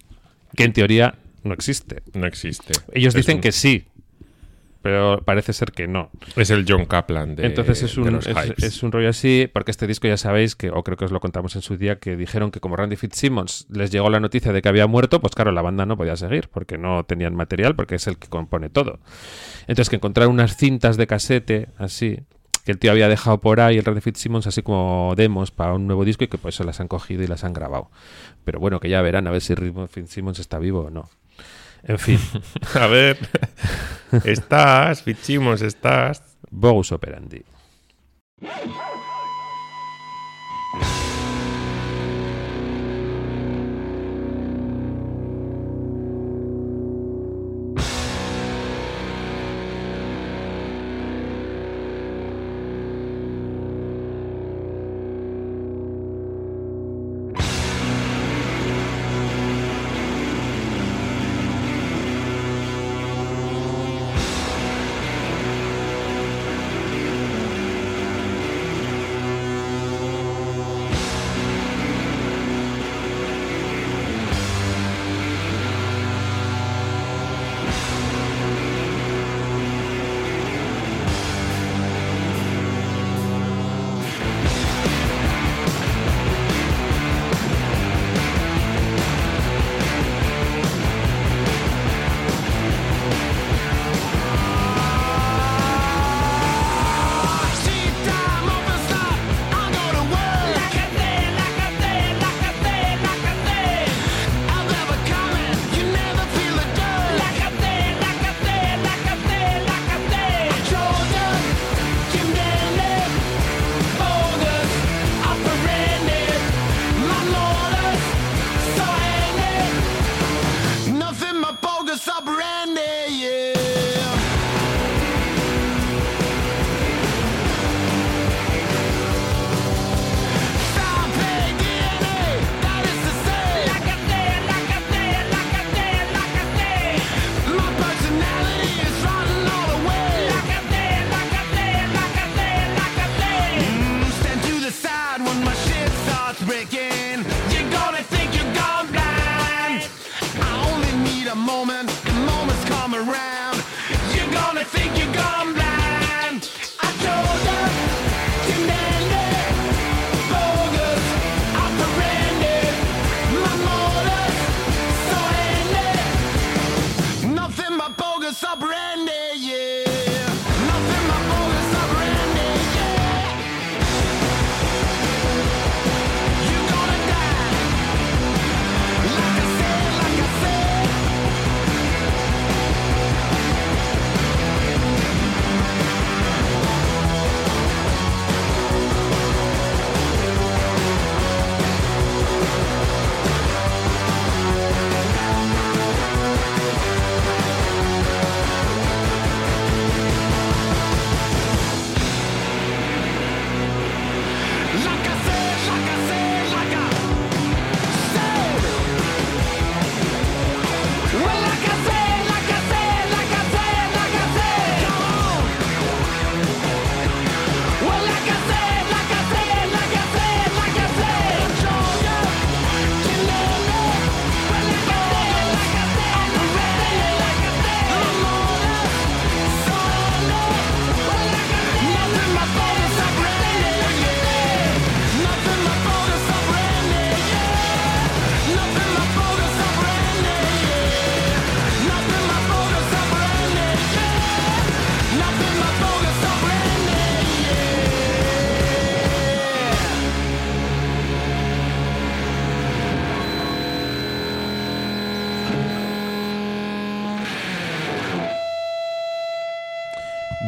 que 0.55 0.63
en 0.63 0.73
teoría 0.73 1.15
no 1.43 1.53
existe. 1.53 2.01
No 2.13 2.25
existe. 2.25 2.73
Ellos 2.93 3.13
Es 3.13 3.19
dicen 3.25 3.35
un- 3.37 3.41
que 3.41 3.51
sí, 3.51 3.85
pero 4.81 5.21
parece 5.25 5.51
ser 5.53 5.71
que 5.71 5.87
no. 5.87 6.11
Es 6.35 6.51
el 6.51 6.63
John 6.67 6.85
Kaplan 6.85 7.35
de, 7.35 7.47
Entonces 7.47 7.81
es 7.81 7.97
un, 7.97 8.13
los 8.13 8.27
es, 8.27 8.83
un 8.83 8.91
rollo 8.91 9.09
así, 9.09 9.49
porque 9.51 9.71
este 9.71 9.87
disco 9.87 10.07
ya 10.07 10.15
sabéis 10.17 10.55
que, 10.55 10.69
o 10.69 10.83
creo 10.83 10.95
que 10.95 11.05
os 11.05 11.11
lo 11.11 11.19
contamos 11.19 11.55
en 11.55 11.63
su 11.63 11.75
día, 11.75 11.97
que 11.97 12.15
dijeron 12.15 12.51
que 12.51 12.59
como 12.59 12.75
Randy 12.75 12.95
Fitzsimmons 12.95 13.65
les 13.71 13.89
llegó 13.89 14.11
la 14.11 14.19
noticia 14.19 14.53
de 14.53 14.61
que 14.61 14.69
había 14.69 14.85
muerto, 14.85 15.19
pues 15.21 15.33
claro, 15.33 15.51
la 15.51 15.63
banda 15.63 15.87
no 15.87 15.97
podía 15.97 16.15
seguir, 16.15 16.49
porque 16.49 16.77
no 16.77 17.03
tenían 17.03 17.35
material, 17.35 17.75
porque 17.75 17.95
es 17.95 18.05
el 18.05 18.17
que 18.19 18.27
compone 18.27 18.69
todo. 18.69 18.99
Entonces 19.61 19.89
que 19.89 19.95
encontraron 19.95 20.33
unas 20.33 20.55
cintas 20.55 20.97
de 20.97 21.07
casete, 21.07 21.69
así, 21.79 22.19
que 22.65 22.71
el 22.71 22.79
tío 22.79 22.91
había 22.91 23.07
dejado 23.07 23.39
por 23.39 23.61
ahí, 23.61 23.77
el 23.77 23.85
Randy 23.85 24.01
Fitzsimmons, 24.01 24.47
así 24.47 24.63
como 24.63 25.13
demos 25.15 25.51
para 25.51 25.73
un 25.73 25.85
nuevo 25.85 26.03
disco, 26.03 26.23
y 26.23 26.27
que 26.27 26.39
por 26.39 26.49
eso 26.49 26.63
las 26.63 26.79
han 26.79 26.87
cogido 26.87 27.23
y 27.23 27.27
las 27.27 27.43
han 27.43 27.53
grabado. 27.53 27.91
Pero 28.43 28.59
bueno, 28.59 28.79
que 28.79 28.89
ya 28.89 29.01
verán 29.03 29.27
a 29.27 29.31
ver 29.31 29.41
si 29.41 29.53
Fitzsimmons 29.89 30.39
está 30.39 30.57
vivo 30.57 30.81
o 30.81 30.89
no. 30.89 31.07
En 31.83 31.99
fin. 31.99 32.19
A 32.73 32.87
ver, 32.87 33.19
estás, 34.23 35.03
Fitzsimmons, 35.03 35.61
estás. 35.61 36.23
Bogus 36.49 36.91
Operandi. 36.91 37.43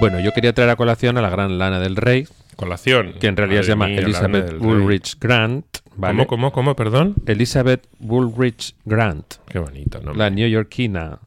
Bueno, 0.09 0.23
yo 0.23 0.31
quería 0.33 0.53
traer 0.53 0.69
a 0.69 0.75
colación 0.75 1.17
a 1.17 1.21
la 1.21 1.29
gran 1.29 1.57
Lana 1.57 1.79
del 1.79 1.95
Rey. 1.95 2.27
Colación. 2.55 3.13
Que 3.19 3.27
en 3.27 3.35
realidad 3.37 3.61
se 3.63 3.69
llama 3.69 3.87
mía, 3.87 3.99
Elizabeth. 3.99 4.59
Woolrich 4.59 5.19
Grant. 5.19 5.65
¿vale? 5.95 6.13
¿Cómo, 6.25 6.27
cómo, 6.27 6.51
cómo, 6.51 6.75
perdón? 6.75 7.15
Elizabeth 7.25 7.87
Woolrich 7.99 8.73
Grant. 8.85 9.35
Qué 9.49 9.59
bonito, 9.59 9.99
¿no? 10.01 10.13
La 10.13 10.29
neoyorquina. 10.29 11.19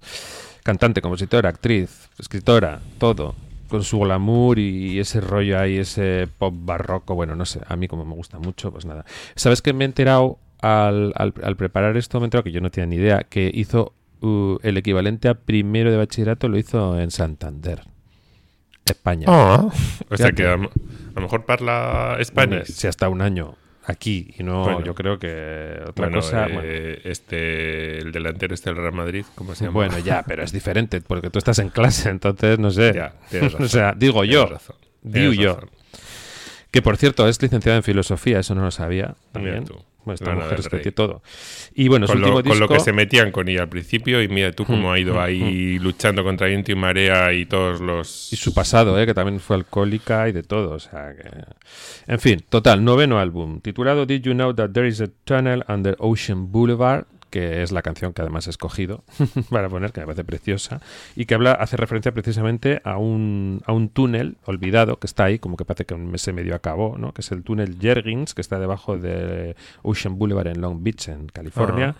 Cantante, 0.62 1.00
compositora, 1.02 1.48
actriz, 1.50 2.08
escritora, 2.18 2.80
todo. 2.98 3.34
Con 3.68 3.84
su 3.84 4.00
glamour 4.00 4.58
y 4.58 4.98
ese 4.98 5.20
rollo 5.20 5.58
ahí, 5.58 5.76
ese 5.78 6.26
pop 6.38 6.54
barroco. 6.56 7.14
Bueno, 7.14 7.36
no 7.36 7.44
sé, 7.44 7.60
a 7.68 7.76
mí 7.76 7.86
como 7.86 8.04
me 8.04 8.14
gusta 8.14 8.38
mucho, 8.38 8.72
pues 8.72 8.84
nada. 8.84 9.04
¿Sabes 9.36 9.62
que 9.62 9.72
me 9.72 9.84
he 9.84 9.86
enterado 9.86 10.38
al, 10.62 11.12
al- 11.16 11.34
al 11.42 11.56
preparar 11.56 11.96
esto? 11.96 12.18
Me 12.18 12.24
he 12.24 12.26
enterado 12.26 12.44
que 12.44 12.52
yo 12.52 12.60
no 12.60 12.70
tenía 12.70 12.86
ni 12.86 12.96
idea. 12.96 13.20
Que 13.28 13.50
hizo 13.54 13.92
uh, 14.22 14.56
el 14.62 14.76
equivalente 14.76 15.28
a 15.28 15.34
primero 15.34 15.90
de 15.90 15.98
bachillerato, 15.98 16.48
lo 16.48 16.58
hizo 16.58 16.98
en 16.98 17.10
Santander. 17.10 17.82
España. 18.90 19.26
Ah, 19.28 19.68
o 20.08 20.16
sea 20.16 20.32
que 20.32 20.46
a, 20.46 20.56
lo- 20.56 20.68
a 20.70 21.14
lo 21.16 21.20
mejor 21.22 21.44
parla 21.44 22.16
español. 22.20 22.64
Si 22.66 22.86
hasta 22.86 23.08
un 23.08 23.22
año. 23.22 23.56
aquí 23.86 24.32
y 24.38 24.42
no 24.44 24.62
Bueno. 24.62 24.84
yo 24.84 24.94
creo 24.94 25.18
que 25.18 25.80
otra 25.82 26.06
Bueno, 26.06 26.20
cosa 26.20 26.46
eh, 26.46 26.52
bueno. 26.52 26.68
este, 27.04 27.98
el 27.98 28.12
delantero 28.12 28.54
este 28.54 28.70
del 28.70 28.76
Real 28.78 28.92
Madrid, 28.92 29.24
¿cómo 29.34 29.54
se 29.54 29.64
llama? 29.64 29.74
Bueno, 29.74 29.98
ya, 29.98 30.22
pero 30.26 30.44
es 30.44 30.52
diferente 30.52 31.00
porque 31.00 31.30
tú 31.30 31.38
estás 31.38 31.58
en 31.58 31.70
clase, 31.70 32.08
entonces 32.10 32.58
no 32.58 32.70
sé. 32.70 32.92
Ya, 32.94 33.14
tienes 33.30 33.52
razón, 33.52 33.66
o 33.66 33.68
sea, 33.68 33.94
digo 33.96 34.22
yo, 34.24 34.46
razón, 34.46 34.76
digo 35.02 35.32
yo. 35.32 35.54
razón. 35.54 35.70
Que 36.70 36.82
por 36.82 36.96
cierto 36.98 37.26
es 37.26 37.42
licenciado 37.42 37.76
en 37.78 37.82
filosofía, 37.82 38.38
eso 38.38 38.54
no 38.54 38.62
lo 38.62 38.70
sabía 38.70 39.16
también. 39.32 39.60
Mira 39.64 39.66
tú, 39.66 39.82
Bueno, 40.04 40.14
esta 40.14 40.26
Lana 40.26 40.42
mujer 40.42 40.60
es 40.60 40.68
que 40.68 40.92
todo. 40.92 41.22
Y 41.74 41.88
bueno, 41.88 42.06
su 42.06 42.14
con, 42.14 42.22
lo, 42.22 42.42
con 42.42 42.58
lo 42.58 42.68
que 42.68 42.80
se 42.80 42.92
metían 42.92 43.30
con 43.30 43.48
ella 43.48 43.62
al 43.62 43.68
principio 43.68 44.22
y 44.22 44.28
mira 44.28 44.52
tú 44.52 44.64
cómo 44.64 44.80
Mm, 44.80 44.92
ha 44.92 44.98
ido 44.98 45.14
mm, 45.14 45.18
ahí 45.18 45.78
luchando 45.78 46.24
contra 46.24 46.46
viento 46.46 46.72
y 46.72 46.74
marea 46.74 47.32
y 47.32 47.46
todos 47.46 47.80
los... 47.80 48.32
y 48.32 48.36
su 48.36 48.52
pasado, 48.54 48.98
¿eh? 49.00 49.06
que 49.06 49.14
también 49.14 49.40
fue 49.40 49.56
alcohólica 49.56 50.28
y 50.28 50.32
de 50.32 50.42
todo. 50.42 50.72
O 50.72 50.78
sea 50.78 51.14
que... 51.14 52.12
En 52.12 52.18
fin, 52.18 52.42
total, 52.48 52.84
noveno 52.84 53.18
álbum, 53.18 53.60
titulado 53.60 54.06
Did 54.06 54.22
You 54.22 54.32
Know 54.32 54.54
That 54.54 54.70
There 54.70 54.88
Is 54.88 55.00
a 55.00 55.08
Tunnel 55.24 55.64
Under 55.68 55.96
Ocean 55.98 56.50
Boulevard, 56.50 57.06
que 57.30 57.62
es 57.62 57.72
la 57.72 57.82
canción 57.82 58.12
que 58.12 58.22
además 58.22 58.46
he 58.46 58.50
escogido 58.50 59.04
para 59.50 59.68
poner, 59.68 59.92
que 59.92 60.00
me 60.00 60.06
parece 60.06 60.24
preciosa, 60.24 60.80
y 61.16 61.26
que 61.26 61.34
habla, 61.34 61.52
hace 61.52 61.76
referencia 61.76 62.12
precisamente 62.12 62.82
a 62.84 62.98
un, 62.98 63.62
a 63.66 63.72
un 63.72 63.88
túnel 63.88 64.36
olvidado 64.44 64.98
que 64.98 65.06
está 65.06 65.24
ahí, 65.24 65.38
como 65.38 65.56
que 65.56 65.64
parece 65.64 65.86
que 65.86 65.94
un 65.94 66.10
mes 66.10 66.22
se 66.22 66.32
medio 66.32 66.54
acabó, 66.54 66.98
¿no? 66.98 67.12
que 67.14 67.22
es 67.22 67.32
el 67.32 67.42
túnel 67.42 67.78
Jergens, 67.80 68.34
que 68.34 68.40
está 68.40 68.58
debajo 68.58 68.98
de 68.98 69.56
Ocean 69.82 70.18
Boulevard 70.18 70.48
en 70.48 70.60
Long 70.60 70.82
Beach, 70.82 71.08
en 71.08 71.26
California. 71.28 71.94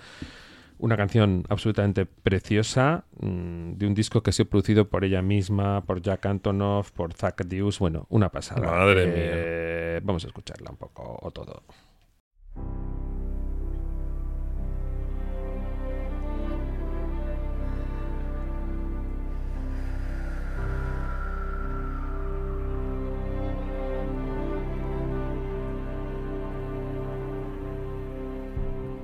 Una 0.78 0.97
canción 0.97 1.45
absolutamente 1.51 2.07
preciosa 2.07 3.05
mm, 3.20 3.72
de 3.72 3.87
un 3.87 3.95
disco 3.95 4.22
que 4.22 4.31
ha 4.31 4.33
sido 4.33 4.49
producido 4.49 4.89
por 4.89 5.05
ella 5.05 5.20
misma, 5.20 5.85
por 5.85 6.01
Jack 6.01 6.24
Antonoff, 6.24 6.91
por 6.93 7.12
Zach 7.12 7.37
Deuce. 7.45 7.78
Bueno, 7.81 8.07
una 8.09 8.31
pasada. 8.31 8.66
Madre 8.66 9.05
Eh, 9.07 10.01
Vamos 10.03 10.24
a 10.24 10.28
escucharla 10.28 10.70
un 10.70 10.76
poco 10.78 11.18
o 11.20 11.31
todo. 11.31 11.64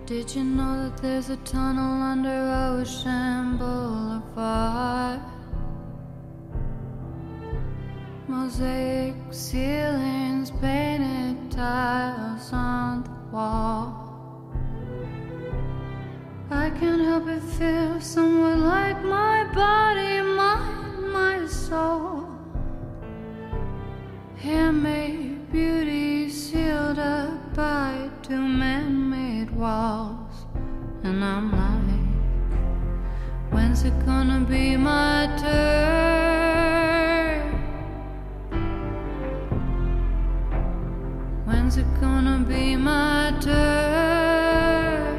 Did 0.07 0.36
you 0.36 0.44
know 0.44 0.84
that 0.84 1.02
there's 1.02 1.30
a 1.30 1.36
tunnel 1.38 2.00
under 2.00 2.78
Ocean 2.78 3.57
Boulevard? 3.59 5.20
Mosaic 8.28 9.16
ceilings, 9.32 10.52
painted 10.61 11.50
tiles 11.50 12.52
on 12.52 13.02
the 13.02 13.36
wall. 13.36 14.48
I 16.52 16.70
can't 16.70 17.02
help 17.02 17.24
but 17.24 17.42
feel 17.42 18.00
somewhat 18.00 18.59
like 18.59 19.02
my 19.02 19.42
body, 19.52 20.22
mind, 20.22 21.12
my 21.12 21.44
soul. 21.48 22.28
Handmade 24.36 25.36
beauty 25.57 26.28
sealed 26.28 26.98
up 26.98 27.54
by 27.54 28.11
two 28.22 28.46
man 28.62 29.09
made 29.09 29.50
walls. 29.52 30.44
And 31.02 31.24
I'm 31.24 31.50
like, 31.50 32.12
when's 33.50 33.82
it 33.84 33.96
gonna 34.04 34.40
be 34.44 34.76
my 34.76 35.34
turn? 35.38 36.61
When's 41.46 41.78
it 41.78 41.90
gonna 42.02 42.44
be 42.46 42.76
my 42.76 43.34
turn? 43.40 45.16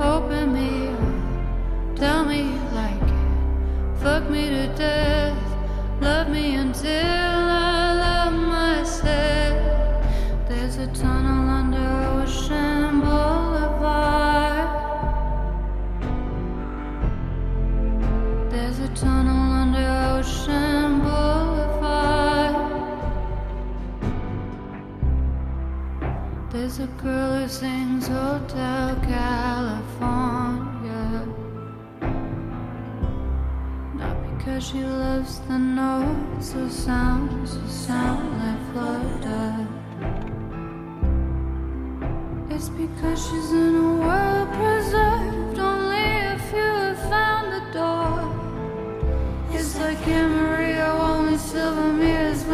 Open 0.00 0.52
me 0.52 0.88
up, 0.88 1.94
tell 1.94 2.24
me 2.24 2.38
you 2.52 2.64
like 2.82 3.08
it. 3.18 4.00
Fuck 4.02 4.28
me 4.28 4.50
to 4.50 4.66
death, 4.74 5.38
love 6.00 6.28
me 6.28 6.56
until 6.56 7.45
There's 18.96 19.08
a 19.08 19.12
tunnel 19.12 19.52
under 19.52 19.88
Ocean 20.16 21.00
Boulevard. 21.00 22.56
There's 26.50 26.78
a 26.78 26.86
girl 27.02 27.40
who 27.40 27.48
sings 27.48 28.06
Hotel 28.06 28.96
California. 29.02 30.46
Not 33.96 34.38
because 34.38 34.66
she 34.66 34.82
loves 34.82 35.40
the 35.40 35.58
notes 35.58 36.54
or 36.54 36.70
sounds 36.70 37.58
that 37.58 37.68
sound 37.68 38.38
like 38.40 38.62
Florida. 38.72 39.68
It's 42.48 42.70
because 42.70 43.20
she's 43.28 43.52
in 43.52 43.74
a 43.74 43.94
world 44.00 44.48
preserved 44.54 45.05
like 49.78 50.08
Anne 50.08 50.30
Maria, 50.30 50.86
only 50.86 51.36
silver 51.36 51.92
mirrors 51.92 52.44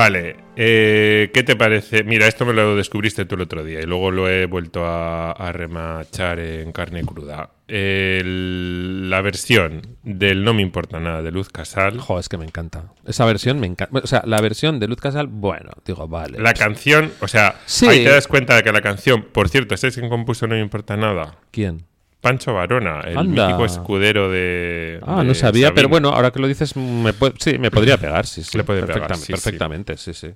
Vale, 0.00 0.36
eh, 0.56 1.30
¿qué 1.34 1.42
te 1.42 1.56
parece? 1.56 2.04
Mira, 2.04 2.26
esto 2.26 2.46
me 2.46 2.54
lo 2.54 2.74
descubriste 2.74 3.26
tú 3.26 3.34
el 3.34 3.42
otro 3.42 3.62
día 3.62 3.80
y 3.80 3.82
luego 3.82 4.10
lo 4.10 4.30
he 4.30 4.46
vuelto 4.46 4.86
a, 4.86 5.32
a 5.32 5.52
remachar 5.52 6.38
en 6.38 6.72
carne 6.72 7.04
cruda. 7.04 7.50
El- 7.68 9.10
la 9.10 9.20
versión 9.20 9.82
del 10.02 10.42
No 10.42 10.54
me 10.54 10.62
importa 10.62 11.00
nada 11.00 11.20
de 11.20 11.30
Luz 11.30 11.50
Casal. 11.50 11.98
Jo, 12.00 12.18
es 12.18 12.30
que 12.30 12.38
me 12.38 12.46
encanta. 12.46 12.84
Esa 13.06 13.26
versión 13.26 13.60
me 13.60 13.66
encanta. 13.66 14.00
O 14.02 14.06
sea, 14.06 14.22
la 14.24 14.40
versión 14.40 14.80
de 14.80 14.88
Luz 14.88 15.00
Casal, 15.00 15.26
bueno, 15.26 15.70
digo, 15.84 16.08
vale. 16.08 16.38
La 16.38 16.54
canción, 16.54 17.12
o 17.20 17.28
sea, 17.28 17.56
Sí. 17.66 17.86
ahí 17.86 18.02
te 18.02 18.10
das 18.10 18.26
cuenta 18.26 18.56
de 18.56 18.62
que 18.62 18.72
la 18.72 18.80
canción, 18.80 19.26
por 19.32 19.50
cierto, 19.50 19.76
¿sabes 19.76 19.96
quién 19.96 20.08
compuso 20.08 20.46
No 20.46 20.54
me 20.54 20.60
importa 20.62 20.96
nada? 20.96 21.36
¿Quién? 21.50 21.84
Pancho 22.20 22.52
Varona, 22.54 23.00
el 23.00 23.16
Anda. 23.16 23.46
mítico 23.46 23.64
escudero 23.64 24.30
de. 24.30 25.00
Ah, 25.06 25.20
de 25.20 25.24
no 25.28 25.34
sabía, 25.34 25.72
pero 25.74 25.88
bueno, 25.88 26.10
ahora 26.10 26.30
que 26.30 26.38
lo 26.38 26.46
dices, 26.48 26.76
me 26.76 27.12
sí, 27.38 27.58
me 27.58 27.70
podría 27.70 27.96
pegar, 27.96 28.26
sí, 28.26 28.42
sí. 28.42 28.58
Le 28.58 28.64
puede 28.64 28.82
pegar, 28.82 29.06
perfectamente, 29.08 29.26
sí, 29.26 29.26
sí. 29.26 29.32
perfectamente, 29.32 29.96
sí, 29.96 30.14
sí. 30.14 30.30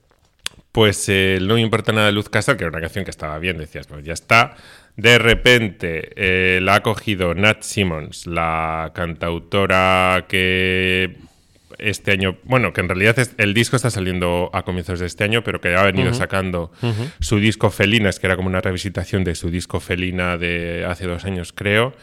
Pues 0.72 1.05
eh, 1.09 1.39
No 1.41 1.55
me 1.55 1.61
importa 1.61 1.93
nada 1.93 2.07
de 2.07 2.12
Luz 2.12 2.28
Casal, 2.28 2.57
que 2.57 2.64
era 2.64 2.70
una 2.70 2.80
canción 2.80 3.05
que 3.05 3.11
estaba 3.11 3.39
bien, 3.39 3.59
decías, 3.59 3.87
pues 3.87 4.05
ya 4.05 4.12
está. 4.12 4.57
De 4.97 5.18
repente 5.18 6.11
eh, 6.16 6.61
la 6.61 6.76
ha 6.76 6.82
cogido 6.82 7.35
Nat 7.35 7.62
Simmons, 7.62 8.26
la 8.26 8.91
cantautora 8.95 10.24
que 10.28 11.16
este 11.79 12.12
año, 12.12 12.37
bueno, 12.45 12.72
que 12.72 12.81
en 12.81 12.89
realidad 12.89 13.18
es- 13.18 13.35
el 13.39 13.55
disco 13.55 13.77
está 13.77 13.91
saliendo 13.91 14.51
a 14.53 14.62
comienzos 14.62 15.01
de 15.01 15.07
este 15.07 15.25
año, 15.25 15.43
pero 15.45 15.61
que 15.61 15.75
ha 15.75 15.83
venido 15.83 16.11
sacando 16.14 16.70
su 17.20 17.39
disco 17.39 17.70
Felinas, 17.70 18.18
que 18.20 18.27
era 18.27 18.37
como 18.37 18.49
una 18.49 18.61
revisitación 18.61 19.25
de 19.25 19.35
su 19.35 19.51
disco 19.51 19.81
Felina 19.81 20.37
de 20.37 20.85
hace 20.89 21.07
dos 21.07 21.25
años, 21.25 21.53
creo. 21.53 21.95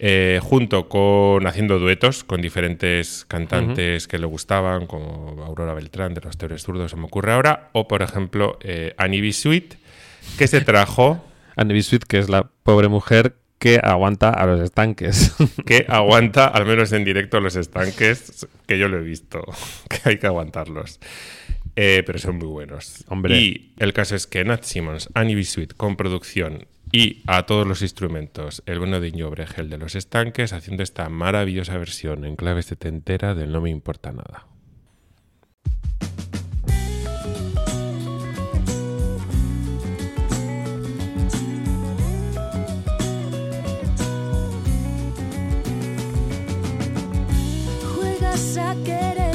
eh, 0.00 0.38
junto 0.40 0.88
con 0.88 1.44
haciendo 1.48 1.80
duetos 1.80 2.22
con 2.22 2.40
diferentes 2.40 3.24
cantantes 3.26 4.06
que 4.06 4.18
le 4.20 4.26
gustaban, 4.26 4.86
como 4.86 5.42
Aurora 5.44 5.74
Beltrán 5.74 6.14
de 6.14 6.20
los 6.20 6.38
Teores 6.38 6.62
Zurdos, 6.62 6.92
se 6.92 6.96
me 6.96 7.06
ocurre 7.06 7.32
ahora, 7.32 7.70
o 7.72 7.88
por 7.88 8.02
ejemplo 8.02 8.58
eh, 8.62 8.94
Annie 8.96 9.20
B. 9.20 9.32
Sweet, 9.32 9.74
que 10.38 10.46
se 10.46 10.60
trajo 10.60 11.24
Annie 11.56 11.74
B. 11.74 11.82
Sweet, 11.82 12.04
que 12.04 12.18
es 12.20 12.28
la 12.28 12.48
pobre 12.62 12.86
mujer 12.86 13.34
que 13.58 13.80
aguanta 13.82 14.30
a 14.30 14.46
los 14.46 14.60
estanques. 14.60 15.34
que 15.66 15.86
aguanta, 15.88 16.46
al 16.46 16.66
menos 16.66 16.92
en 16.92 17.04
directo, 17.04 17.40
los 17.40 17.56
estanques, 17.56 18.46
que 18.66 18.78
yo 18.78 18.88
lo 18.88 18.98
he 18.98 19.02
visto, 19.02 19.42
que 19.88 20.08
hay 20.08 20.18
que 20.18 20.26
aguantarlos. 20.26 21.00
Eh, 21.76 22.02
pero 22.04 22.18
son 22.18 22.38
muy 22.38 22.48
buenos. 22.48 23.04
Hombre. 23.08 23.36
Y 23.36 23.72
el 23.78 23.92
caso 23.92 24.16
es 24.16 24.26
que 24.26 24.44
Nat 24.44 24.64
Simmons, 24.64 25.10
Annie 25.14 25.36
B. 25.36 25.44
Sweet, 25.44 25.74
con 25.76 25.96
producción 25.96 26.66
y 26.90 27.22
a 27.26 27.44
todos 27.44 27.66
los 27.66 27.82
instrumentos, 27.82 28.62
el 28.66 28.78
bueno 28.78 29.00
de 29.00 29.10
Bregel 29.10 29.70
de 29.70 29.78
los 29.78 29.94
estanques, 29.94 30.52
haciendo 30.52 30.82
esta 30.82 31.08
maravillosa 31.08 31.76
versión 31.76 32.24
en 32.24 32.34
clave 32.34 32.62
setentera 32.62 33.34
del 33.34 33.52
No 33.52 33.60
me 33.60 33.70
importa 33.70 34.10
nada. 34.10 34.46
Juegas 48.38 48.56
a 48.56 48.74
quererme, 48.84 49.27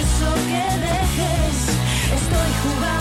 eso 0.00 0.34
que 0.48 0.64
dejes, 0.86 1.56
estoy 2.14 2.52
jugando. 2.62 2.99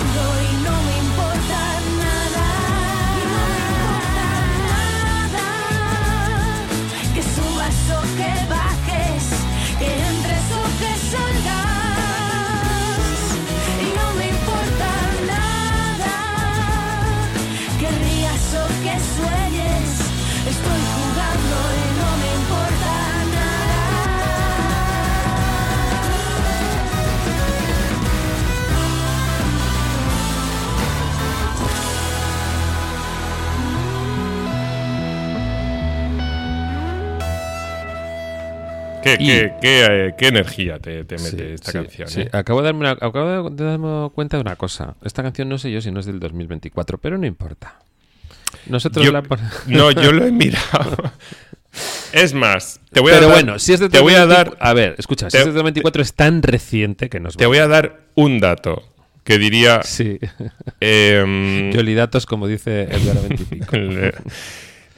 ¿Qué, 39.18 39.24
Y- 39.24 39.28
qué- 39.28 39.54
qué, 39.62 39.86
eh, 40.08 40.14
qué 40.18 40.28
energía 40.28 40.80
te, 40.80 41.04
te 41.06 41.16
mete 41.18 41.30
Sí, 41.48 41.54
esta 41.54 41.72
sí, 41.72 41.78
canción? 41.78 42.08
sí. 42.10 42.22
eh? 42.22 42.30
Acabo, 42.32 42.62
de 42.62 42.66
darme 42.66 42.80
una- 42.82 42.92
acabo 42.92 43.50
de 43.50 43.64
darme 43.66 44.10
cuenta 44.14 44.38
de 44.38 44.42
una 44.42 44.56
cosa. 44.56 44.96
Esta 45.04 45.24
canción 45.24 45.50
no 45.50 45.58
sé 45.58 45.72
yo 45.72 45.82
si 45.82 45.92
no 45.92 46.00
es 46.00 46.06
del 46.06 46.20
2024, 46.20 46.98
pero 46.98 47.18
no 47.18 47.26
importa. 47.26 47.76
Nosotros 48.68 49.06
Yo- 49.06 49.12
la 49.12 49.22
no, 49.68 49.92
yo 49.92 50.12
lo 50.12 50.26
he 50.26 50.32
mirado. 50.32 50.98
Es 52.14 52.34
más, 52.34 52.80
te 52.92 53.00
voy 53.00 53.12
a 53.12 53.16
Pero 53.18 53.28
dar, 53.28 53.36
bueno, 53.36 53.60
si 53.60 53.74
es 53.74 53.80
de 53.80 53.90
te 53.90 54.00
voy 54.00 54.16
a 54.16 54.26
dar, 54.26 54.58
A 54.60 54.74
ver, 54.74 54.96
escucha, 54.98 55.30
si 55.30 55.38
te- 55.38 55.42
es 55.42 55.46
de 55.46 55.52
2024 55.52 56.02
es 56.02 56.14
tan 56.16 56.42
reciente 56.42 57.10
que 57.10 57.20
nos 57.20 57.38
te 57.38 57.46
voy 57.46 57.60
a 57.60 57.68
dar 57.68 58.00
un 58.16 58.40
dato 58.40 58.82
que 59.24 59.38
diría. 59.38 59.84
Sí. 59.84 60.18
em, 60.80 61.72
Yolidatos, 61.74 62.26
como 62.26 62.48
dice 62.48 62.86
Edgar 62.86 63.18
25. 63.30 63.76
el, 63.76 64.14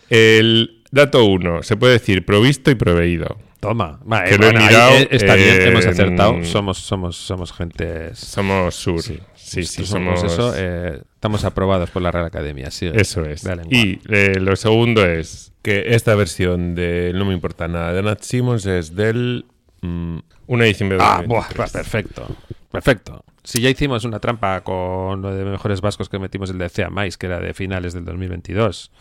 el 0.09 0.82
dato 0.91 1.26
uno, 1.26 1.62
se 1.62 1.76
puede 1.76 1.93
decir 1.93 2.26
provisto 2.26 2.72
y 2.72 2.76
proveído. 2.76 3.38
Toma, 3.62 3.99
va, 4.12 4.24
Que 4.26 4.34
eh, 4.34 4.38
lo 4.38 4.43
he 4.47 4.51
bueno, 4.51 4.59
ahí, 4.59 4.68
mirado 4.68 4.91
eh, 4.97 5.07
está 5.12 5.36
bien, 5.36 5.62
hemos 5.62 5.86
en- 5.86 5.91
acertado. 5.91 6.43
Somos, 6.43 6.80
somos, 6.80 7.16
somos 7.16 7.53
gente. 7.53 8.14
Somos 8.16 8.76
sur. 8.76 9.01
Sí, 9.01 9.20
sí, 9.64 9.86
somos. 9.86 10.24
eso. 10.24 10.53
eh, 10.57 11.01
estamos 11.14 11.45
aprobados 11.45 11.89
por 11.91 12.01
la 12.01 12.12
Real 12.12 12.26
Academia. 12.26 12.72
sigue. 12.72 12.99
Eso 12.99 13.24
es. 13.24 13.43
Y 13.70 13.99
eh, 14.09 14.39
lo 14.39 14.55
segundo 14.55 15.05
es 15.05 15.53
que 15.62 15.93
esta 15.93 16.16
versión 16.16 16.74
de 16.76 17.12
No 17.14 17.24
me 17.24 17.34
importa 17.34 17.68
nada 17.68 17.93
de 17.93 18.01
Nat 18.01 18.22
Simmons 18.24 18.66
es 18.66 18.95
del 18.95 19.45
mm, 19.82 20.18
una 20.47 20.66
edición 20.66 20.89
de 20.89 20.95
Ah, 20.99 21.22
2023. 21.22 21.28
buah, 21.28 21.72
perfecto. 21.72 22.28
Perfecto. 22.72 23.24
Si 23.43 23.62
ya 23.62 23.70
hicimos 23.70 24.05
una 24.05 24.20
trampa 24.20 24.62
con 24.62 25.22
lo 25.22 25.36
de 25.36 25.45
mejores 25.45 25.82
vascos 25.82 26.09
que 26.09 26.18
metimos 26.20 26.49
el 26.49 26.57
de 26.57 26.70
Cea 26.70 26.89
Mais, 26.89 27.18
que 27.18 27.28
era 27.28 27.39
de 27.39 27.53
finales 27.53 27.93
del 27.93 28.05
2022. 28.05 28.91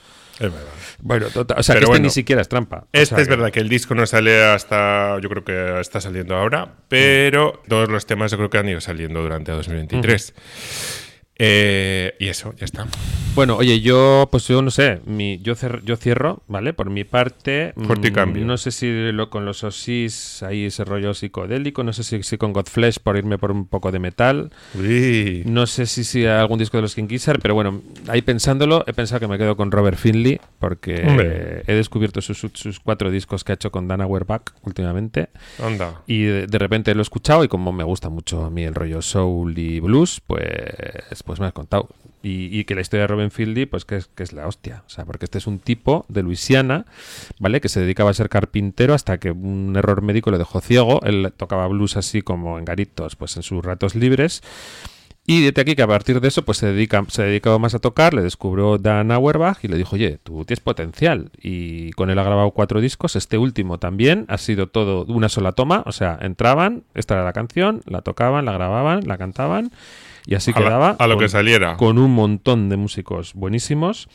Es 0.41 0.53
verdad. 0.53 0.68
Bueno, 1.03 1.26
total, 1.28 1.59
o 1.61 1.62
sea, 1.62 1.74
que 1.74 1.78
este 1.80 1.91
bueno, 1.91 2.05
ni 2.05 2.11
siquiera 2.11 2.43
es 2.43 2.49
trampa. 2.49 2.78
O 2.78 2.88
Este 2.93 3.07
sea 3.14 3.18
es 3.22 3.28
que- 3.28 3.36
verdad 3.36 3.51
que 3.53 3.61
el 3.61 3.68
disco 3.68 3.95
no 3.95 4.07
sale 4.07 4.43
hasta. 4.43 5.18
Yo 5.20 5.28
creo 5.28 5.45
que 5.45 5.80
está 5.80 6.01
saliendo 6.01 6.34
ahora, 6.34 6.74
pero 6.88 7.62
todos 7.68 7.88
los 7.88 8.07
temas 8.07 8.30
yo 8.30 8.36
creo 8.38 8.51
que 8.51 8.59
han 8.59 8.68
ido 8.68 8.80
saliendo 8.80 9.22
durante 9.22 9.53
2023. 9.53 10.34
Eh, 11.43 12.14
y 12.18 12.28
eso, 12.28 12.53
ya 12.59 12.66
está. 12.66 12.86
Bueno, 13.34 13.57
oye, 13.57 13.80
yo, 13.80 14.28
pues 14.30 14.47
yo 14.49 14.61
no 14.61 14.70
sé, 14.70 15.01
mi, 15.07 15.38
yo, 15.38 15.55
cer- 15.55 15.82
yo 15.84 15.97
cierro, 15.97 16.43
¿vale? 16.49 16.74
Por 16.74 16.91
mi 16.91 17.05
parte, 17.05 17.72
y 17.76 17.80
mm, 17.80 18.12
cambio. 18.12 18.45
no 18.45 18.59
sé 18.59 18.72
si 18.72 18.91
lo, 19.12 19.30
con 19.30 19.47
los 19.47 19.64
Osis, 19.64 20.43
ahí 20.43 20.66
ese 20.66 20.84
rollo 20.84 21.14
psicodélico, 21.14 21.82
no 21.82 21.93
sé 21.95 22.03
si, 22.03 22.22
si 22.24 22.36
con 22.36 22.53
Godflesh 22.53 22.99
por 22.99 23.16
irme 23.16 23.38
por 23.38 23.53
un 23.53 23.66
poco 23.66 23.91
de 23.93 24.01
metal, 24.01 24.51
Uy. 24.74 25.45
no 25.47 25.66
sé 25.66 25.86
si, 25.86 26.05
si 26.05 26.26
algún 26.26 26.59
disco 26.59 26.76
de 26.76 26.82
los 26.82 26.95
King 26.95 27.07
Gizzard, 27.09 27.41
pero 27.41 27.55
bueno, 27.55 27.80
ahí 28.09 28.20
pensándolo, 28.20 28.84
he 28.86 28.93
pensado 28.93 29.20
que 29.20 29.28
me 29.28 29.38
quedo 29.38 29.57
con 29.57 29.70
Robert 29.70 29.97
Finley, 29.97 30.41
porque 30.59 31.62
he 31.66 31.72
descubierto 31.72 32.20
sus, 32.20 32.45
sus 32.53 32.80
cuatro 32.80 33.11
discos 33.11 33.45
que 33.45 33.53
ha 33.53 33.55
hecho 33.55 33.70
con 33.70 33.88
Dana 33.88 34.07
Werbach 34.07 34.53
últimamente. 34.64 35.28
Anda. 35.64 36.03
Y 36.07 36.24
de, 36.24 36.47
de 36.49 36.59
repente 36.59 36.95
lo 36.95 37.01
he 37.01 37.03
escuchado 37.03 37.45
y 37.45 37.49
como 37.49 37.72
me 37.72 37.84
gusta 37.84 38.11
mucho 38.11 38.45
a 38.45 38.51
mí 38.51 38.64
el 38.64 38.74
rollo 38.74 39.01
soul 39.01 39.57
y 39.57 39.78
blues, 39.80 40.20
pues, 40.26 40.51
pues 41.31 41.39
me 41.39 41.47
has 41.47 41.53
contado. 41.53 41.89
Y, 42.24 42.64
que 42.64 42.74
la 42.74 42.81
historia 42.81 43.03
de 43.03 43.07
Robin 43.07 43.31
Fieldy, 43.31 43.66
pues 43.66 43.85
que 43.85 43.95
es, 43.95 44.07
que 44.09 44.24
es 44.24 44.33
la 44.33 44.49
hostia. 44.49 44.83
O 44.85 44.91
sea, 44.91 45.05
porque 45.05 45.26
este 45.26 45.39
es 45.39 45.47
un 45.47 45.61
tipo 45.61 46.05
de 46.09 46.24
Luisiana, 46.24 46.87
¿vale? 47.39 47.61
Que 47.61 47.68
se 47.68 47.78
dedicaba 47.78 48.11
a 48.11 48.14
ser 48.14 48.28
carpintero 48.28 48.95
hasta 48.95 49.18
que 49.18 49.31
un 49.31 49.76
error 49.76 50.03
médico 50.03 50.33
lo 50.33 50.39
dejó 50.39 50.61
ciego. 50.61 51.01
Él 51.05 51.33
tocaba 51.37 51.68
blues 51.68 51.97
así 51.97 52.20
como 52.20 52.59
en 52.59 52.64
garitos, 52.64 53.14
pues 53.14 53.37
en 53.37 53.45
sus 53.45 53.64
ratos 53.64 53.95
libres. 53.95 54.43
Y 55.24 55.49
de 55.49 55.61
aquí 55.61 55.76
que 55.76 55.83
a 55.83 55.87
partir 55.87 56.20
de 56.20 56.26
eso 56.26 56.45
pues 56.45 56.59
se 56.59 56.66
dedica 56.66 57.05
se 57.07 57.22
dedicaba 57.22 57.61
más 57.61 57.74
a 57.74 57.78
tocar, 57.78 58.12
le 58.12 58.22
descubrió 58.22 58.78
Dan 58.78 59.12
Auerbach 59.12 59.59
y 59.62 59.68
le 59.68 59.76
dijo, 59.76 59.95
oye, 59.95 60.18
tú 60.24 60.45
tienes 60.45 60.59
potencial. 60.59 61.31
Y 61.41 61.93
con 61.93 62.11
él 62.11 62.18
ha 62.18 62.24
grabado 62.24 62.51
cuatro 62.51 62.81
discos, 62.81 63.14
este 63.14 63.39
último 63.39 63.78
también 63.78 64.24
ha 64.26 64.39
sido 64.39 64.66
todo 64.66 65.05
una 65.05 65.28
sola 65.28 65.53
toma, 65.53 65.85
o 65.87 65.93
sea, 65.93 66.18
entraban, 66.20 66.83
esta 66.95 67.14
era 67.14 67.24
la 67.24 67.33
canción, 67.33 67.83
la 67.87 68.03
tocaban, 68.03 68.47
la 68.47 68.53
grababan, 68.53 69.07
la 69.07 69.16
cantaban 69.16 69.70
y 70.27 70.35
así 70.35 70.53
A 70.55 70.61
la- 70.61 70.66
quedaba. 70.66 70.91
a 70.99 71.07
lo 71.07 71.14
con- 71.14 71.25
que 71.25 71.29
saliera. 71.29 71.77
Con 71.77 71.99
un 71.99 72.12
montón 72.14 72.68
de 72.68 72.77
músicos 72.77 73.35
buenísimos. 73.35 74.09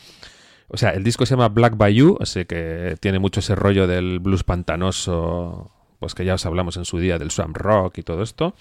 O 0.68 0.78
sea, 0.78 0.90
el 0.92 1.04
disco 1.04 1.26
se 1.26 1.32
llama 1.36 1.50
Black 1.50 1.78
Bayou, 1.78 2.18
así 2.20 2.46
que 2.46 2.98
tiene 3.00 3.20
mucho 3.20 3.40
ese 3.40 3.54
rollo 3.56 3.86
del 3.88 4.20
blues 4.20 4.44
pantanoso, 4.44 5.72
pues 6.00 6.16
que 6.16 6.26
ya 6.26 6.34
os 6.36 6.46
hablamos 6.46 6.78
en 6.78 6.86
su 6.86 6.98
día 7.00 7.18
del 7.20 7.32
swamp 7.32 7.56
rock 7.58 8.00
y 8.00 8.04
todo 8.04 8.24
esto. 8.24 8.56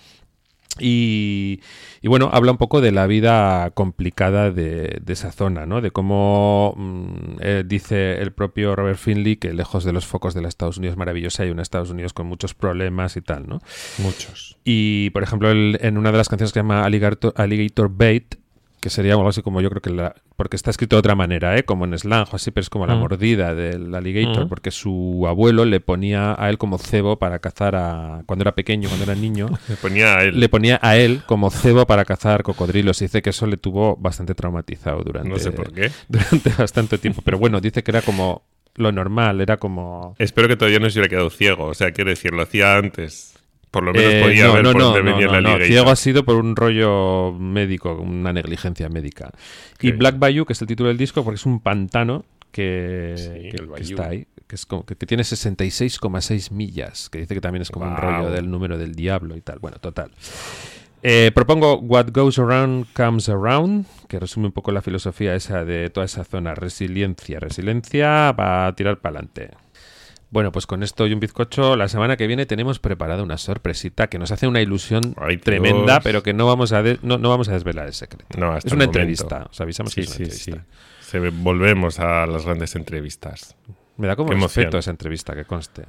Y, 0.81 1.61
y 2.03 2.09
bueno, 2.09 2.31
habla 2.33 2.51
un 2.51 2.59
poco 2.59 2.81
de 2.81 2.91
la 2.91 3.07
vida 3.07 3.70
complicada 3.70 4.51
de, 4.51 4.99
de 5.03 5.12
esa 5.12 5.31
zona, 5.31 5.66
¿no? 5.66 5.81
De 5.81 5.93
cómo 5.93 6.75
mm, 6.77 7.37
eh, 7.41 7.62
dice 7.64 8.20
el 8.20 8.33
propio 8.33 8.75
Robert 8.75 8.99
Finley 8.99 9.37
que 9.37 9.53
lejos 9.53 9.85
de 9.85 9.93
los 9.93 10.07
focos 10.07 10.35
de 10.35 10.43
los 10.43 10.49
Estados 10.49 10.79
Unidos 10.79 10.97
maravillosa 10.97 11.45
hay 11.45 11.51
un 11.51 11.61
Estados 11.61 11.91
Unidos 11.91 12.12
con 12.12 12.27
muchos 12.27 12.55
problemas 12.55 13.16
y 13.16 13.20
tal, 13.20 13.49
¿no? 13.49 13.61
Muchos. 13.99 14.59
Y 14.64 15.11
por 15.11 15.22
ejemplo, 15.22 15.51
en 15.51 15.99
una 15.99 16.11
de 16.11 16.18
las 16.18 16.29
canciones 16.29 16.53
que 16.53 16.61
se 16.61 16.62
llama 16.62 16.85
Alligator, 16.85 17.33
Alligator 17.37 17.89
Bait, 17.91 18.37
que 18.85 18.91
sería 18.91 19.14
algo 19.14 19.26
así 19.26 19.41
como 19.41 19.62
yo 19.62 19.70
creo 19.70 19.80
que 19.80 19.89
la, 19.89 20.14
porque 20.37 20.57
está 20.57 20.68
escrito 20.70 20.97
de 20.97 21.01
otra 21.01 21.14
manera, 21.14 21.57
¿eh? 21.57 21.62
como 21.64 21.87
en 21.87 21.99
slang 21.99 22.26
o 22.30 22.37
así, 22.37 22.51
pero 22.51 22.61
es 22.61 22.68
como 22.68 22.87
la 22.87 22.95
Mm. 22.95 22.99
mordida 23.01 23.55
del 23.55 23.95
alligator, 23.95 24.45
Mm. 24.45 24.49
porque 24.51 24.70
su 24.70 25.24
abuelo 25.26 25.64
le 25.64 25.80
ponía 25.80 26.37
a 26.39 26.51
él 26.51 26.59
como 26.59 26.76
cebo 26.76 27.18
para 27.18 27.39
cazar 27.39 27.76
a 27.76 28.22
cuando 28.26 28.43
era 28.43 28.53
pequeño, 28.55 28.91
cuando 28.91 29.05
era 29.11 29.14
niño, 29.14 29.47
Le 29.70 29.76
ponía 29.76 30.18
a 30.18 30.22
él. 30.24 30.39
le 30.39 30.49
ponía 30.51 30.78
a 30.82 30.99
él 30.99 31.22
como 31.24 31.49
cebo 31.51 31.87
para 31.87 32.05
cazar 32.05 32.43
cocodrilos 32.43 33.01
y 33.01 33.07
dice 33.07 33.22
que 33.22 33.30
eso 33.30 33.47
le 33.47 33.57
tuvo 33.57 33.97
bastante 33.97 34.35
traumatizado 34.35 35.03
durante 35.03 35.30
No 35.30 35.39
sé 35.39 35.51
por 35.51 35.72
qué. 35.72 35.91
durante 36.11 36.51
bastante 36.51 36.99
tiempo, 36.99 37.22
pero 37.24 37.39
bueno, 37.39 37.62
dice 37.62 37.82
que 37.82 37.91
era 37.91 38.03
como 38.03 38.43
lo 38.76 38.93
normal, 38.93 39.41
era 39.41 39.57
como 39.57 40.14
Espero 40.18 40.47
que 40.49 40.57
todavía 40.57 40.78
no 40.80 40.91
se 40.91 40.99
hubiera 40.99 41.09
quedado 41.09 41.30
ciego. 41.30 41.64
O 41.66 41.74
sea, 41.74 41.93
quiero 41.93 42.11
decir, 42.11 42.32
lo 42.35 42.43
hacía 42.43 42.76
antes. 42.76 43.34
Por 43.75 43.83
lo 43.83 43.93
menos 43.93 44.12
Eh, 44.14 44.22
podía 44.22 44.47
no, 44.47 44.53
ver 44.55 44.62
no, 44.62 44.72
por 44.72 44.81
dónde 44.83 45.03
no, 45.03 45.11
venía 45.12 45.27
no, 45.27 45.33
la 45.33 45.41
no. 45.41 45.55
liga. 45.57 45.66
Ciego 45.66 45.91
ha 45.91 45.97
sido 45.97 46.25
por 46.25 46.37
un 46.37 46.55
rollo 46.55 47.33
médico, 47.33 47.95
una 48.01 48.33
negligencia 48.33 48.89
médica. 48.89 49.33
Y 49.81 49.91
Black 49.91 50.18
Bayou, 50.18 50.47
que 50.47 50.53
es 50.53 50.62
el 50.62 50.68
título 50.68 50.89
del 50.89 50.97
disco, 50.97 51.25
porque 51.25 51.35
es 51.35 51.45
un 51.45 51.59
pantano 51.61 52.25
que, 52.53 53.14
está 53.81 54.07
ahí, 54.09 54.27
que, 54.47 54.55
es 54.55 54.64
como- 54.64 54.87
que, 54.87 54.95
que 54.95 55.07
tiene 55.07 55.25
66,6 55.25 56.53
millas, 56.53 57.11
que 57.11 57.18
dice 57.18 57.35
que 57.35 57.41
también 57.41 57.62
es 57.62 57.70
como 57.70 57.87
un 57.87 57.97
rollo 57.97 58.31
del 58.31 58.49
número 58.49 58.79
del 58.79 58.95
diablo 58.95 59.37
y 59.37 59.41
tal. 59.41 59.59
Bueno, 59.59 59.79
total. 59.79 60.12
Eh, 61.03 61.33
propongo 61.35 61.81
What 61.81 62.12
Goes 62.14 62.39
Around 62.39 62.87
Comes 62.95 63.29
Around, 63.29 63.87
que 64.09 64.18
resume 64.18 64.47
un 64.47 64.53
poco 64.53 64.70
la 64.72 64.81
filosofía 64.81 65.35
esa 65.35 65.64
de 65.64 65.91
toda 65.91 66.07
esa 66.07 66.25
zona. 66.25 66.55
Resiliencia, 66.55 67.41
resiliencia 67.41 68.33
para 68.37 68.72
tirar 68.75 69.01
para 69.01 69.18
adelante. 69.18 69.51
Bueno, 70.35 70.51
pues 70.51 70.66
con 70.66 70.82
esto 70.82 71.07
y 71.07 71.12
un 71.12 71.20
bizcocho, 71.20 71.76
la 71.76 71.87
semana 71.87 72.16
que 72.16 72.26
viene 72.26 72.45
tenemos 72.45 72.80
preparada 72.80 73.22
una 73.22 73.39
sorpresita 73.39 74.09
que 74.09 74.18
nos 74.18 74.32
hace 74.32 74.49
una 74.49 74.61
ilusión 74.61 75.14
tremenda, 75.45 76.01
pero 76.01 76.24
que 76.24 76.32
no 76.35 76.45
vamos 76.45 76.72
a 76.72 76.82
de- 76.82 76.99
no, 77.03 77.18
no 77.18 77.28
vamos 77.28 77.49
a 77.49 77.53
desvelar 77.53 77.87
el 77.87 77.93
secreto. 77.95 78.37
No, 78.37 78.57
es 78.57 78.64
una 78.64 78.82
entrevista, 78.82 79.47
os 79.49 79.61
avisamos 79.61 79.95
que 79.95 80.03
Sí, 80.03 80.11
es 80.11 80.18
una 80.18 80.26
sí, 80.35 80.51
entrevista. 80.51 80.74
sí. 80.99 81.05
Se 81.09 81.18
volvemos 81.30 82.01
a 82.01 82.26
las 82.26 82.45
grandes 82.45 82.74
entrevistas. 82.74 83.55
Me 83.97 84.09
da 84.09 84.16
como 84.16 84.30
Qué 84.30 84.35
respeto 84.35 84.61
emoción. 84.62 84.78
esa 84.80 84.91
entrevista, 84.91 85.37
que 85.37 85.45
conste. 85.45 85.85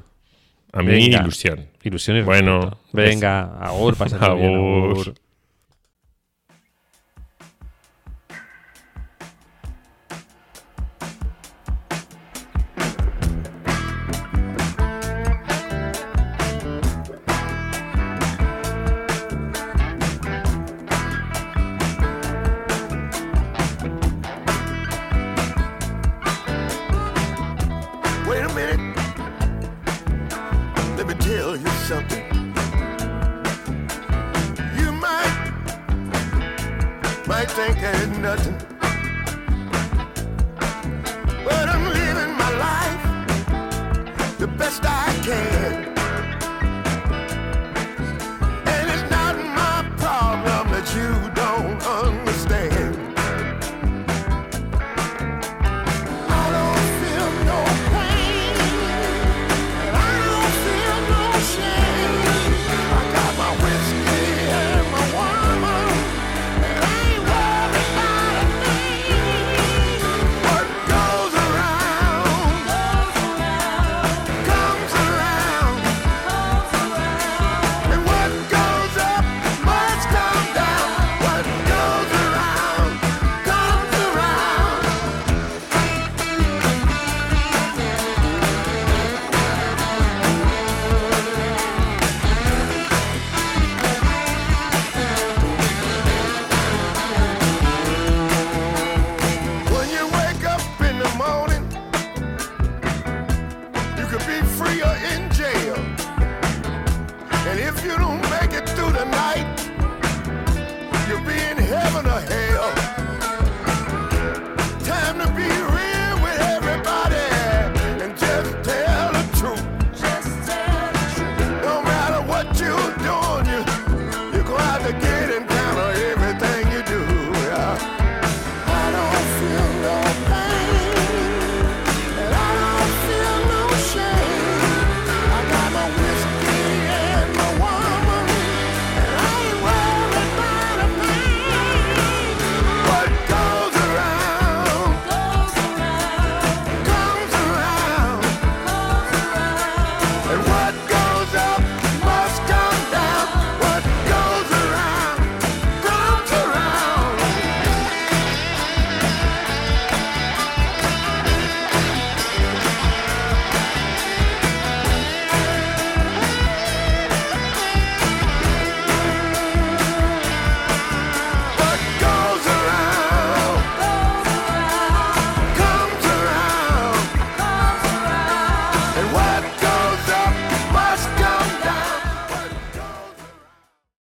A 0.74 0.84
mí, 0.84 0.92
Venga. 0.92 1.22
ilusión. 1.22 1.66
Ilusión 1.82 2.18
y 2.18 2.22
Bueno, 2.22 2.60
respeto. 2.62 2.80
Venga, 2.94 3.58
agur, 3.66 3.96
pásate 3.98 4.32
bien, 4.36 4.54
Agur. 4.58 5.16